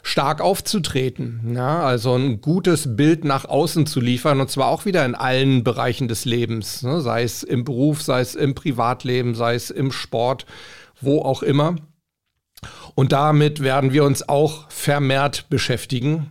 stark 0.02 0.40
aufzutreten. 0.40 1.54
Ja, 1.54 1.82
also 1.82 2.14
ein 2.14 2.40
gutes 2.40 2.94
Bild 2.94 3.24
nach 3.24 3.46
außen 3.46 3.86
zu 3.86 4.00
liefern 4.00 4.40
und 4.40 4.50
zwar 4.50 4.68
auch 4.68 4.84
wieder 4.84 5.04
in 5.04 5.14
allen 5.14 5.64
Bereichen 5.64 6.08
des 6.08 6.26
Lebens, 6.26 6.82
ne? 6.82 7.00
sei 7.00 7.22
es 7.22 7.42
im 7.42 7.64
Beruf, 7.64 8.02
sei 8.02 8.20
es 8.20 8.34
im 8.34 8.54
Privatleben, 8.54 9.34
sei 9.34 9.54
es 9.54 9.70
im 9.70 9.90
Sport, 9.90 10.46
wo 11.00 11.22
auch 11.22 11.42
immer. 11.42 11.76
Und 12.94 13.12
damit 13.12 13.60
werden 13.60 13.92
wir 13.92 14.04
uns 14.04 14.28
auch 14.28 14.70
vermehrt 14.70 15.46
beschäftigen. 15.48 16.30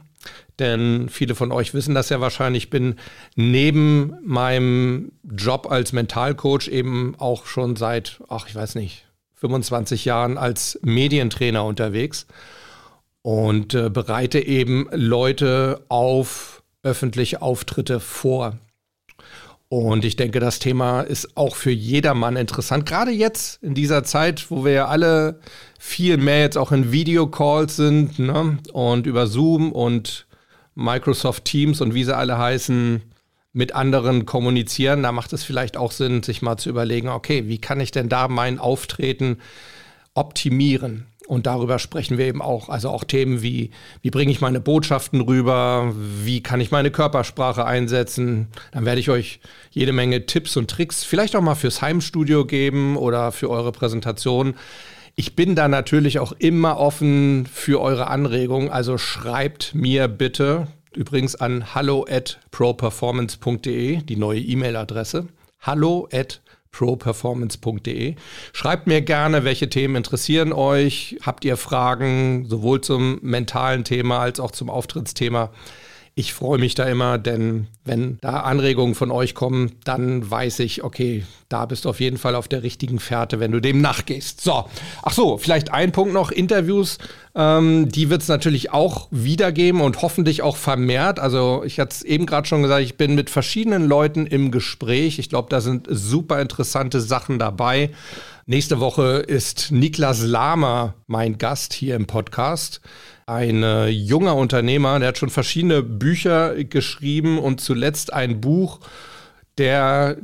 Denn 0.60 1.10
viele 1.10 1.36
von 1.36 1.52
euch 1.52 1.74
wissen 1.74 1.96
das 1.96 2.10
ja 2.10 2.22
wahrscheinlich. 2.22 2.66
Ich 2.66 2.70
bin 2.70 2.96
neben 3.36 4.14
meinem 4.24 5.12
Job 5.24 5.70
als 5.70 5.94
Mentalcoach 5.94 6.68
eben 6.68 7.16
auch 7.18 7.46
schon 7.46 7.76
seit, 7.76 8.22
ach, 8.30 8.48
ich 8.48 8.56
weiß 8.56 8.76
nicht, 8.76 9.06
25 9.36 10.06
Jahren 10.06 10.38
als 10.38 10.80
Medientrainer 10.84 11.66
unterwegs 11.66 12.28
und 13.24 13.74
äh, 13.74 13.90
bereite 13.90 14.40
eben 14.40 14.88
Leute 14.92 15.84
auf 15.90 16.64
öffentliche 16.84 17.42
Auftritte 17.42 18.00
vor. 18.00 18.58
Und 19.74 20.06
ich 20.06 20.16
denke, 20.16 20.40
das 20.40 20.60
Thema 20.60 21.02
ist 21.02 21.36
auch 21.36 21.56
für 21.56 21.72
jedermann 21.72 22.36
interessant. 22.36 22.86
Gerade 22.86 23.10
jetzt 23.10 23.64
in 23.64 23.74
dieser 23.74 24.04
Zeit, 24.04 24.52
wo 24.52 24.64
wir 24.64 24.72
ja 24.72 24.88
alle 24.88 25.40
viel 25.80 26.18
mehr 26.18 26.42
jetzt 26.42 26.60
auch 26.60 26.72
in 26.72 26.92
Videocalls 26.92 27.78
sind 27.78 28.20
ne? 28.20 28.60
und 28.72 29.08
über 29.08 29.26
Zoom 29.26 29.72
und 29.72 30.28
Microsoft 30.76 31.46
Teams 31.46 31.82
und 31.82 31.96
wie 31.96 32.04
sie 32.04 32.16
alle 32.16 32.38
heißen, 32.38 33.02
mit 33.52 33.74
anderen 33.74 34.28
kommunizieren. 34.28 35.02
Da 35.02 35.12
macht 35.12 35.34
es 35.34 35.44
vielleicht 35.44 35.76
auch 35.76 35.92
Sinn, 35.92 36.22
sich 36.22 36.44
mal 36.44 36.58
zu 36.58 36.70
überlegen, 36.70 37.10
okay, 37.10 37.48
wie 37.48 37.58
kann 37.58 37.80
ich 37.80 37.90
denn 37.90 38.10
da 38.10 38.28
mein 38.28 38.60
Auftreten 38.60 39.40
optimieren? 40.14 41.08
Und 41.28 41.46
darüber 41.46 41.80
sprechen 41.80 42.18
wir 42.18 42.26
eben 42.26 42.42
auch. 42.42 42.70
Also 42.70 42.90
auch 42.90 43.04
Themen 43.04 43.42
wie, 43.42 43.72
wie 44.02 44.10
bringe 44.10 44.32
ich 44.32 44.42
meine 44.42 44.60
Botschaften 44.60 45.22
rüber, 45.22 45.94
wie 45.96 46.44
kann 46.44 46.60
ich 46.60 46.72
meine 46.72 46.92
Körpersprache 46.92 47.66
einsetzen. 47.66 48.50
Dann 48.72 48.86
werde 48.86 49.00
ich 49.00 49.10
euch 49.10 49.40
jede 49.72 49.94
Menge 49.94 50.26
Tipps 50.26 50.58
und 50.58 50.70
Tricks 50.70 51.04
vielleicht 51.04 51.36
auch 51.36 51.42
mal 51.42 51.56
fürs 51.56 51.82
Heimstudio 51.82 52.46
geben 52.46 52.98
oder 52.98 53.32
für 53.32 53.50
eure 53.50 53.72
Präsentation. 53.72 54.56
Ich 55.16 55.36
bin 55.36 55.56
da 55.56 55.68
natürlich 55.68 56.20
auch 56.20 56.34
immer 56.34 56.78
offen 56.78 57.46
für 57.46 57.80
eure 57.80 58.08
Anregungen. 58.08 58.70
Also 58.70 58.98
schreibt 58.98 59.74
mir 59.76 60.08
bitte 60.08 60.68
übrigens 60.96 61.36
an 61.36 61.74
hallo 61.74 62.06
at 62.10 62.40
properformance.de, 62.52 63.98
die 64.04 64.16
neue 64.16 64.40
E-Mail-Adresse. 64.40 65.28
Hallo 65.62 66.10
at 66.12 66.42
properformance.de. 66.74 68.16
Schreibt 68.52 68.88
mir 68.88 69.02
gerne, 69.02 69.46
welche 69.46 69.70
Themen 69.70 69.96
interessieren 69.96 70.52
euch. 70.52 71.18
Habt 71.22 71.46
ihr 71.46 71.56
Fragen 71.56 72.46
sowohl 72.50 72.82
zum 72.82 73.20
mentalen 73.22 73.86
Thema 73.86 74.20
als 74.20 74.42
auch 74.42 74.52
zum 74.52 74.70
Auftrittsthema? 74.70 75.52
Ich 76.16 76.34
freue 76.34 76.60
mich 76.60 76.76
da 76.76 76.84
immer, 76.84 77.18
denn 77.18 77.66
wenn 77.86 78.20
da 78.22 78.42
Anregungen 78.42 78.94
von 78.94 79.10
euch 79.10 79.34
kommen, 79.34 79.72
dann 79.84 80.30
weiß 80.30 80.60
ich, 80.60 80.84
okay, 80.84 81.24
da 81.50 81.66
bist 81.66 81.86
du 81.86 81.90
auf 81.90 82.00
jeden 82.00 82.20
Fall 82.20 82.36
auf 82.36 82.48
der 82.48 82.62
richtigen 82.62 83.00
Fährte, 83.00 83.40
wenn 83.40 83.52
du 83.52 83.60
dem 83.60 83.82
nachgehst. 83.82 84.42
So, 84.42 84.66
ach 85.02 85.12
so, 85.12 85.40
vielleicht 85.40 85.74
ein 85.74 85.92
Punkt 85.92 86.14
noch, 86.14 86.30
Interviews, 86.30 87.00
ähm, 87.34 87.90
die 87.90 88.12
wird 88.12 88.22
es 88.22 88.28
natürlich 88.28 88.72
auch 88.72 89.08
wiedergeben 89.10 89.82
und 89.82 90.04
hoffentlich 90.04 90.44
auch 90.44 90.56
vermehrt. 90.56 91.18
Also 91.18 91.64
ich 91.66 91.80
hatte 91.80 91.96
es 91.96 92.02
eben 92.04 92.28
gerade 92.28 92.48
schon 92.48 92.62
gesagt, 92.62 92.84
ich 92.84 92.96
bin 92.96 93.16
mit 93.16 93.32
verschiedenen 93.32 93.88
Leuten 93.88 94.28
im 94.28 94.52
Gespräch. 94.52 95.18
Ich 95.18 95.30
glaube, 95.30 95.50
da 95.50 95.62
sind 95.62 95.88
super 95.90 96.42
interessante 96.42 97.02
Sachen 97.02 97.40
dabei. 97.40 97.90
Nächste 98.46 98.80
Woche 98.80 99.24
ist 99.26 99.72
Niklas 99.72 100.22
Lahmer 100.22 100.94
mein 101.08 101.40
Gast 101.40 101.74
hier 101.74 101.96
im 101.96 102.06
Podcast 102.06 102.82
ein 103.26 103.64
äh, 103.64 103.88
junger 103.88 104.36
Unternehmer, 104.36 105.00
der 105.00 105.10
hat 105.10 105.18
schon 105.18 105.30
verschiedene 105.30 105.82
Bücher 105.84 106.64
geschrieben 106.64 107.40
und 107.40 107.62
zuletzt 107.62 108.14
ein 108.14 108.42
Buch, 108.42 108.80
der 109.58 110.18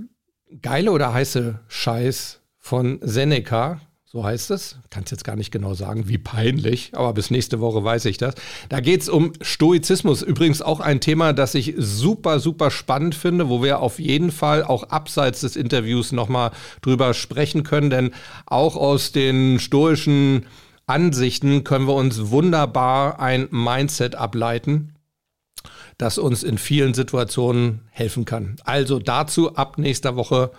geile 0.62 0.92
oder 0.92 1.14
heiße 1.14 1.60
Scheiß 1.68 2.42
von 2.58 3.00
Seneca, 3.02 3.82
so 4.06 4.24
heißt 4.24 4.50
es. 4.52 4.80
Kann 4.90 5.04
es 5.04 5.12
jetzt 5.12 5.24
gar 5.24 5.36
nicht 5.36 5.52
genau 5.52 5.76
sagen, 5.76 6.08
wie 6.08 6.18
peinlich, 6.18 6.92
aber 6.94 7.14
bis 7.14 7.30
nächste 7.30 7.60
Woche 7.60 7.84
weiß 7.84 8.06
ich 8.06 8.18
das. 8.18 8.34
Da 8.68 8.80
geht 8.80 9.02
es 9.02 9.10
um 9.10 9.34
Stoizismus. 9.40 10.24
Übrigens 10.24 10.64
auch 10.64 10.80
ein 10.80 11.00
Thema, 11.00 11.32
das 11.32 11.54
ich 11.54 11.76
super, 11.78 12.40
super 12.40 12.72
spannend 12.72 13.14
finde, 13.14 13.50
wo 13.50 13.62
wir 13.62 13.80
auf 13.80 14.00
jeden 14.00 14.32
Fall 14.32 14.64
auch 14.64 14.84
abseits 14.84 15.42
des 15.42 15.56
Interviews 15.56 16.12
nochmal 16.12 16.52
drüber 16.82 17.14
sprechen 17.14 17.64
können, 17.64 17.92
denn 17.92 18.12
auch 18.48 18.76
aus 18.76 19.12
den 19.12 19.60
stoischen 19.60 20.48
Ansichten 20.90 21.64
können 21.64 21.88
wir 21.88 21.94
uns 21.94 22.30
wunderbar 22.32 23.20
ein 23.20 23.48
Mindset 23.52 24.16
ableiten, 24.16 24.96
das 25.98 26.18
uns 26.18 26.44
in 26.44 26.58
vielen 26.58 26.94
Situationen 26.94 27.88
helfen 27.92 28.26
kann. 28.26 28.56
Also 28.64 29.00
dazu 29.00 29.56
ab 29.56 29.78
nächster 29.78 30.16
Woche 30.16 30.52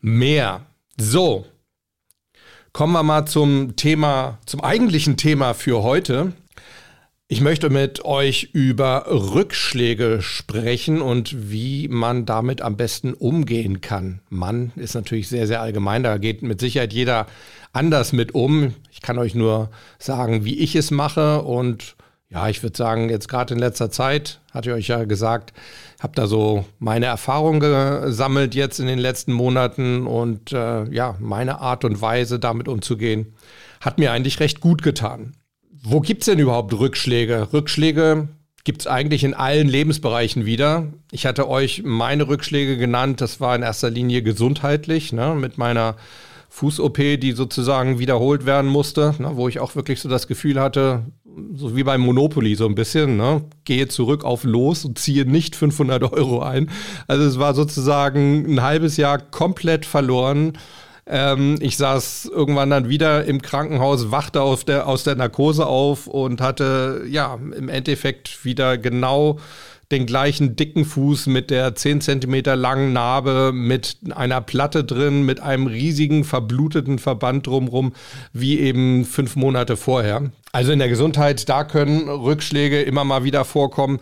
mehr. 0.00 0.66
So, 0.98 1.46
kommen 2.72 2.92
wir 2.92 3.02
mal 3.02 3.26
zum 3.26 3.76
Thema, 3.76 4.38
zum 4.46 4.62
eigentlichen 4.62 5.16
Thema 5.16 5.54
für 5.54 5.82
heute. 5.82 6.32
Ich 7.28 7.40
möchte 7.40 7.70
mit 7.70 8.04
euch 8.04 8.50
über 8.52 9.06
Rückschläge 9.08 10.22
sprechen 10.22 11.02
und 11.02 11.50
wie 11.50 11.88
man 11.88 12.24
damit 12.24 12.62
am 12.62 12.76
besten 12.76 13.14
umgehen 13.14 13.80
kann. 13.80 14.20
Mann 14.28 14.70
ist 14.76 14.94
natürlich 14.94 15.26
sehr, 15.26 15.48
sehr 15.48 15.60
allgemein. 15.60 16.04
Da 16.04 16.18
geht 16.18 16.42
mit 16.42 16.60
Sicherheit 16.60 16.92
jeder 16.92 17.26
anders 17.72 18.12
mit 18.12 18.32
um. 18.36 18.76
Ich 18.92 19.00
kann 19.00 19.18
euch 19.18 19.34
nur 19.34 19.70
sagen, 19.98 20.44
wie 20.44 20.60
ich 20.60 20.76
es 20.76 20.92
mache. 20.92 21.42
Und 21.42 21.96
ja, 22.28 22.48
ich 22.48 22.62
würde 22.62 22.76
sagen, 22.76 23.10
jetzt 23.10 23.28
gerade 23.28 23.54
in 23.54 23.58
letzter 23.58 23.90
Zeit, 23.90 24.38
hatte 24.52 24.70
ich 24.70 24.76
euch 24.76 24.86
ja 24.86 25.02
gesagt, 25.02 25.52
habe 26.00 26.12
da 26.14 26.28
so 26.28 26.64
meine 26.78 27.06
Erfahrungen 27.06 27.58
gesammelt 27.58 28.54
jetzt 28.54 28.78
in 28.78 28.86
den 28.86 29.00
letzten 29.00 29.32
Monaten. 29.32 30.06
Und 30.06 30.52
äh, 30.52 30.84
ja, 30.92 31.16
meine 31.18 31.60
Art 31.60 31.84
und 31.84 32.00
Weise, 32.00 32.38
damit 32.38 32.68
umzugehen, 32.68 33.34
hat 33.80 33.98
mir 33.98 34.12
eigentlich 34.12 34.38
recht 34.38 34.60
gut 34.60 34.84
getan. 34.84 35.32
Wo 35.88 36.00
gibt 36.00 36.22
es 36.22 36.26
denn 36.26 36.40
überhaupt 36.40 36.76
Rückschläge? 36.76 37.46
Rückschläge 37.52 38.26
gibt 38.64 38.80
es 38.80 38.86
eigentlich 38.88 39.22
in 39.22 39.34
allen 39.34 39.68
Lebensbereichen 39.68 40.44
wieder. 40.44 40.88
Ich 41.12 41.26
hatte 41.26 41.48
euch 41.48 41.84
meine 41.84 42.26
Rückschläge 42.26 42.76
genannt. 42.76 43.20
Das 43.20 43.40
war 43.40 43.54
in 43.54 43.62
erster 43.62 43.88
Linie 43.88 44.22
gesundheitlich, 44.22 45.12
ne, 45.12 45.36
mit 45.36 45.58
meiner 45.58 45.94
Fuß-OP, 46.48 46.96
die 47.20 47.30
sozusagen 47.30 48.00
wiederholt 48.00 48.46
werden 48.46 48.68
musste, 48.68 49.14
ne, 49.20 49.36
wo 49.36 49.46
ich 49.46 49.60
auch 49.60 49.76
wirklich 49.76 50.00
so 50.00 50.08
das 50.08 50.26
Gefühl 50.26 50.58
hatte, 50.58 51.04
so 51.54 51.76
wie 51.76 51.84
beim 51.84 52.00
Monopoly 52.00 52.56
so 52.56 52.66
ein 52.66 52.74
bisschen, 52.74 53.16
ne, 53.16 53.42
gehe 53.62 53.86
zurück 53.86 54.24
auf 54.24 54.42
los 54.42 54.84
und 54.84 54.98
ziehe 54.98 55.24
nicht 55.24 55.54
500 55.54 56.02
Euro 56.12 56.42
ein. 56.42 56.68
Also 57.06 57.22
es 57.22 57.38
war 57.38 57.54
sozusagen 57.54 58.44
ein 58.52 58.60
halbes 58.60 58.96
Jahr 58.96 59.18
komplett 59.20 59.86
verloren 59.86 60.54
ähm, 61.06 61.56
ich 61.60 61.76
saß 61.76 62.30
irgendwann 62.32 62.70
dann 62.70 62.88
wieder 62.88 63.24
im 63.24 63.40
Krankenhaus, 63.40 64.10
wachte 64.10 64.42
aus 64.42 64.64
der, 64.64 64.86
aus 64.86 65.04
der 65.04 65.14
Narkose 65.14 65.66
auf 65.66 66.06
und 66.06 66.40
hatte 66.40 67.04
ja 67.08 67.34
im 67.34 67.68
Endeffekt 67.68 68.44
wieder 68.44 68.76
genau 68.76 69.38
den 69.92 70.06
gleichen 70.06 70.56
dicken 70.56 70.84
Fuß 70.84 71.26
mit 71.28 71.50
der 71.50 71.76
10 71.76 72.00
Zentimeter 72.00 72.56
langen 72.56 72.92
Narbe, 72.92 73.52
mit 73.54 73.98
einer 74.14 74.40
Platte 74.40 74.82
drin, 74.82 75.22
mit 75.24 75.40
einem 75.40 75.68
riesigen 75.68 76.24
verbluteten 76.24 76.98
Verband 76.98 77.46
drumrum, 77.46 77.92
wie 78.32 78.58
eben 78.58 79.04
fünf 79.04 79.36
Monate 79.36 79.76
vorher. 79.76 80.30
Also 80.50 80.72
in 80.72 80.80
der 80.80 80.88
Gesundheit, 80.88 81.48
da 81.48 81.62
können 81.62 82.08
Rückschläge 82.08 82.82
immer 82.82 83.04
mal 83.04 83.22
wieder 83.22 83.44
vorkommen. 83.44 84.00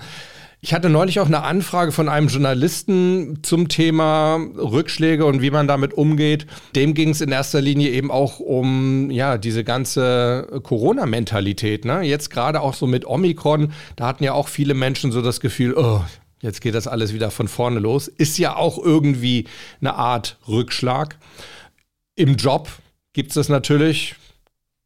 Ich 0.65 0.73
hatte 0.73 0.89
neulich 0.89 1.21
auch 1.21 1.27
eine 1.27 1.43
Anfrage 1.43 1.93
von 1.93 2.09
einem 2.09 2.29
Journalisten 2.29 3.41
zum 3.43 3.69
Thema 3.69 4.37
Rückschläge 4.57 5.27
und 5.27 5.43
wie 5.43 5.51
man 5.51 5.69
damit 5.69 5.93
umgeht. 5.93 6.47
Dem 6.75 6.95
ging 6.95 7.11
es 7.11 7.21
in 7.21 7.31
erster 7.31 7.61
Linie 7.61 7.91
eben 7.91 8.11
auch 8.11 8.41
um 8.41 9.11
ja 9.11 9.37
diese 9.37 9.63
ganze 9.63 10.49
Corona-Mentalität. 10.63 11.85
Ne? 11.85 12.01
Jetzt 12.01 12.31
gerade 12.31 12.63
auch 12.63 12.73
so 12.73 12.87
mit 12.87 13.05
Omikron, 13.05 13.75
da 13.97 14.07
hatten 14.07 14.25
ja 14.25 14.33
auch 14.33 14.49
viele 14.49 14.73
Menschen 14.73 15.13
so 15.13 15.21
das 15.21 15.41
Gefühl, 15.41 15.75
oh, 15.77 16.01
jetzt 16.41 16.63
geht 16.63 16.75
das 16.75 16.87
alles 16.87 17.13
wieder 17.13 17.31
von 17.31 17.47
vorne 17.47 17.79
los. 17.79 18.09
Ist 18.09 18.39
ja 18.39 18.57
auch 18.57 18.83
irgendwie 18.83 19.45
eine 19.83 19.97
Art 19.97 20.39
Rückschlag. 20.49 21.19
Im 22.17 22.37
Job 22.37 22.71
gibt 23.13 23.33
es 23.33 23.35
das 23.35 23.51
natürlich 23.51 24.15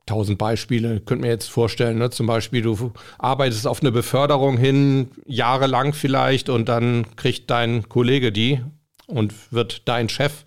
tausend 0.08 0.38
Beispiele, 0.38 1.00
könnt 1.00 1.20
mir 1.20 1.28
jetzt 1.28 1.50
vorstellen, 1.50 1.98
ne? 1.98 2.10
zum 2.10 2.26
Beispiel 2.26 2.62
du 2.62 2.92
arbeitest 3.18 3.66
auf 3.66 3.80
eine 3.80 3.92
Beförderung 3.92 4.56
hin, 4.56 5.08
jahrelang 5.26 5.92
vielleicht, 5.92 6.48
und 6.48 6.68
dann 6.68 7.06
kriegt 7.16 7.50
dein 7.50 7.88
Kollege 7.88 8.32
die 8.32 8.60
und 9.06 9.34
wird 9.52 9.82
dein 9.86 10.08
Chef, 10.08 10.44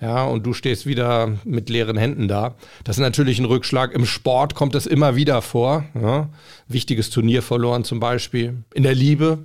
ja, 0.00 0.24
und 0.24 0.44
du 0.44 0.52
stehst 0.52 0.86
wieder 0.86 1.32
mit 1.44 1.68
leeren 1.70 1.96
Händen 1.96 2.28
da. 2.28 2.54
Das 2.84 2.96
ist 2.96 3.00
natürlich 3.00 3.38
ein 3.38 3.44
Rückschlag. 3.44 3.92
Im 3.92 4.06
Sport 4.06 4.54
kommt 4.54 4.74
das 4.74 4.86
immer 4.86 5.16
wieder 5.16 5.40
vor. 5.42 5.84
Ja? 5.94 6.28
Wichtiges 6.68 7.10
Turnier 7.10 7.42
verloren 7.42 7.84
zum 7.84 8.00
Beispiel. 8.00 8.64
In 8.74 8.82
der 8.82 8.94
Liebe, 8.94 9.38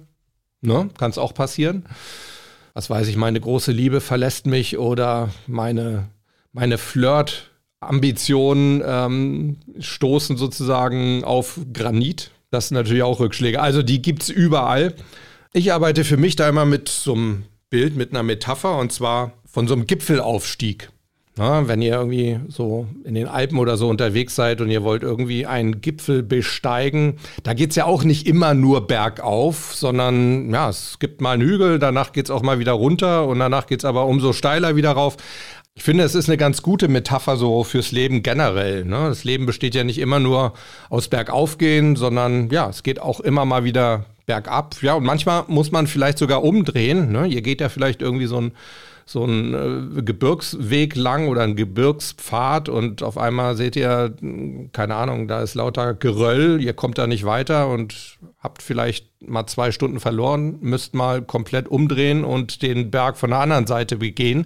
ne? 0.62 0.90
kann 0.98 1.12
es 1.12 1.18
auch 1.18 1.34
passieren. 1.34 1.86
Was 2.74 2.90
weiß 2.90 3.08
ich, 3.08 3.16
meine 3.16 3.40
große 3.40 3.72
Liebe 3.72 4.02
verlässt 4.02 4.46
mich 4.46 4.78
oder 4.78 5.30
meine, 5.48 6.10
meine 6.52 6.78
Flirt- 6.78 7.50
Ambitionen 7.82 8.84
ähm, 8.86 9.58
stoßen 9.80 10.38
sozusagen 10.38 11.24
auf 11.24 11.60
Granit. 11.74 12.32
Das 12.52 12.70
sind 12.70 12.76
natürlich 12.76 13.04
auch 13.04 13.20
Rückschläge. 13.20 13.62
Also 13.62 13.84
die 13.84 14.02
gibt 14.02 14.24
es 14.24 14.30
überall. 14.30 14.96
Ich 15.54 15.72
arbeite 15.72 16.04
für 16.04 16.18
mich 16.18 16.36
da 16.36 16.50
immer 16.50 16.66
mit 16.66 16.90
so 16.90 17.14
einem 17.14 17.44
Bild, 17.70 17.96
mit 17.96 18.12
einer 18.12 18.24
Metapher 18.24 18.78
und 18.78 18.92
zwar 18.92 19.34
von 19.46 19.68
so 19.68 19.74
einem 19.74 19.88
Gipfelaufstieg. 19.88 20.90
Na, 21.38 21.70
wenn 21.70 21.82
ihr 21.82 21.94
irgendwie 21.94 22.38
so 22.50 22.86
in 23.06 23.14
den 23.16 23.30
Alpen 23.30 23.60
oder 23.60 23.78
so 23.78 23.88
unterwegs 23.88 24.36
seid 24.36 24.60
und 24.60 24.70
ihr 24.70 24.84
wollt 24.84 25.04
irgendwie 25.04 25.46
einen 25.46 25.80
Gipfel 25.80 26.22
besteigen, 26.22 27.16
da 27.44 27.54
geht 27.54 27.70
es 27.70 27.78
ja 27.78 27.86
auch 27.86 28.04
nicht 28.04 28.28
immer 28.28 28.54
nur 28.54 28.88
bergauf, 28.88 29.74
sondern 29.74 30.52
ja, 30.52 30.68
es 30.68 31.00
gibt 31.00 31.22
mal 31.22 31.36
einen 31.36 31.48
Hügel, 31.48 31.80
danach 31.80 32.12
geht 32.12 32.26
es 32.26 32.32
auch 32.32 32.42
mal 32.42 32.60
wieder 32.60 32.74
runter 32.74 33.26
und 33.26 33.40
danach 33.40 33.68
geht 33.68 33.80
es 33.80 33.86
aber 33.86 34.06
umso 34.06 34.34
steiler 34.34 34.76
wieder 34.76 34.92
rauf. 34.92 35.16
Ich 35.76 35.84
finde, 35.84 36.04
es 36.04 36.14
ist 36.14 36.28
eine 36.28 36.38
ganz 36.38 36.62
gute 36.62 36.90
Metapher 36.90 37.38
so 37.38 37.64
fürs 37.64 37.92
Leben 37.92 38.22
generell. 38.22 38.84
Ne? 38.84 39.08
Das 39.08 39.24
Leben 39.24 39.46
besteht 39.46 39.76
ja 39.76 39.84
nicht 39.84 40.00
immer 40.00 40.20
nur 40.20 40.54
aus 40.90 41.08
Bergaufgehen, 41.08 41.96
sondern 41.96 42.50
ja, 42.50 42.70
es 42.70 42.84
geht 42.84 43.00
auch 43.00 43.22
immer 43.22 43.46
mal 43.46 43.64
wieder 43.64 44.06
bergab. 44.26 44.76
Ja, 44.82 44.96
und 44.96 45.06
manchmal 45.06 45.46
muss 45.48 45.72
man 45.72 45.88
vielleicht 45.88 46.18
sogar 46.18 46.44
umdrehen. 46.44 47.12
Ne? 47.12 47.28
Ihr 47.28 47.42
geht 47.42 47.62
ja 47.62 47.70
vielleicht 47.70 48.02
irgendwie 48.02 48.26
so 48.26 48.42
ein 48.42 48.52
so 49.10 49.26
ein 49.26 49.98
äh, 49.98 50.04
Gebirgsweg 50.04 50.96
lang 50.96 51.30
oder 51.30 51.42
ein 51.42 51.56
Gebirgspfad 51.56 52.70
und 52.70 53.02
auf 53.02 53.18
einmal 53.18 53.58
seht 53.58 53.76
ihr, 53.76 54.14
keine 54.72 54.96
Ahnung, 54.96 55.28
da 55.28 55.42
ist 55.42 55.56
lauter 55.56 55.96
Geröll, 55.96 56.62
ihr 56.62 56.74
kommt 56.74 57.00
da 57.00 57.08
nicht 57.08 57.26
weiter 57.26 57.70
und 57.70 58.20
habt 58.38 58.62
vielleicht 58.62 59.08
mal 59.28 59.48
zwei 59.48 59.72
Stunden 59.72 60.00
verloren, 60.00 60.60
müsst 60.62 60.94
mal 60.94 61.24
komplett 61.24 61.68
umdrehen 61.68 62.24
und 62.24 62.62
den 62.62 62.92
Berg 62.92 63.18
von 63.18 63.32
der 63.32 63.40
anderen 63.40 63.66
Seite 63.66 63.98
begehen. 63.98 64.46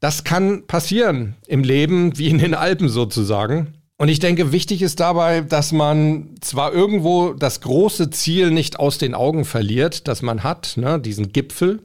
Das 0.00 0.24
kann 0.24 0.66
passieren 0.66 1.36
im 1.46 1.64
Leben, 1.64 2.18
wie 2.18 2.28
in 2.28 2.38
den 2.38 2.54
Alpen 2.54 2.88
sozusagen. 2.88 3.74
Und 3.98 4.08
ich 4.08 4.18
denke, 4.18 4.52
wichtig 4.52 4.82
ist 4.82 5.00
dabei, 5.00 5.40
dass 5.40 5.72
man 5.72 6.34
zwar 6.42 6.72
irgendwo 6.72 7.32
das 7.32 7.62
große 7.62 8.10
Ziel 8.10 8.50
nicht 8.50 8.78
aus 8.78 8.98
den 8.98 9.14
Augen 9.14 9.46
verliert, 9.46 10.06
das 10.06 10.20
man 10.20 10.42
hat, 10.42 10.76
ne, 10.76 11.00
diesen 11.00 11.32
Gipfel, 11.32 11.80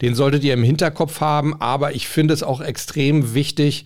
den 0.00 0.14
solltet 0.14 0.44
ihr 0.44 0.54
im 0.54 0.62
Hinterkopf 0.62 1.20
haben, 1.20 1.60
aber 1.60 1.94
ich 1.94 2.06
finde 2.06 2.34
es 2.34 2.44
auch 2.44 2.60
extrem 2.60 3.34
wichtig, 3.34 3.84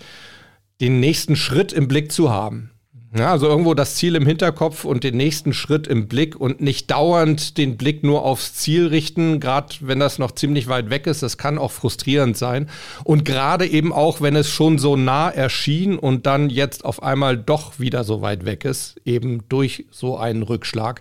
den 0.83 1.01
nächsten 1.01 1.37
Schritt 1.37 1.73
im 1.73 1.89
Blick 1.89 2.13
zu 2.13 2.31
haben. 2.31 2.71
Ja, 3.17 3.31
also 3.31 3.47
irgendwo 3.47 3.75
das 3.75 3.95
Ziel 3.95 4.17
im 4.17 4.27
Hinterkopf 4.27 4.85
und 4.85 5.05
den 5.05 5.17
nächsten 5.17 5.53
Schritt 5.53 5.87
im 5.87 6.09
Blick 6.09 6.35
und 6.35 6.61
nicht 6.61 6.91
dauernd 6.91 7.59
den 7.59 7.77
Blick 7.77 8.03
nur 8.03 8.25
aufs 8.25 8.55
Ziel 8.55 8.89
richten, 8.89 9.39
gerade 9.39 9.77
wenn 9.83 10.01
das 10.01 10.19
noch 10.19 10.33
ziemlich 10.33 10.67
weit 10.67 10.91
weg 10.91 11.07
ist. 11.07 11.23
Das 11.23 11.39
kann 11.39 11.57
auch 11.57 11.71
frustrierend 11.71 12.37
sein. 12.37 12.69
Und 13.05 13.25
gerade 13.25 13.69
eben 13.69 13.93
auch, 13.93 14.21
wenn 14.21 14.35
es 14.35 14.51
schon 14.51 14.79
so 14.79 14.97
nah 14.97 15.31
erschien 15.31 15.97
und 15.97 16.27
dann 16.27 16.51
jetzt 16.51 16.85
auf 16.85 17.05
einmal 17.05 17.37
doch 17.37 17.79
wieder 17.79 18.03
so 18.03 18.21
weit 18.21 18.47
weg 18.47 18.65
ist, 18.65 18.97
eben 19.05 19.45
durch 19.49 19.85
so 19.93 20.17
einen 20.19 20.43
Rückschlag 20.43 21.01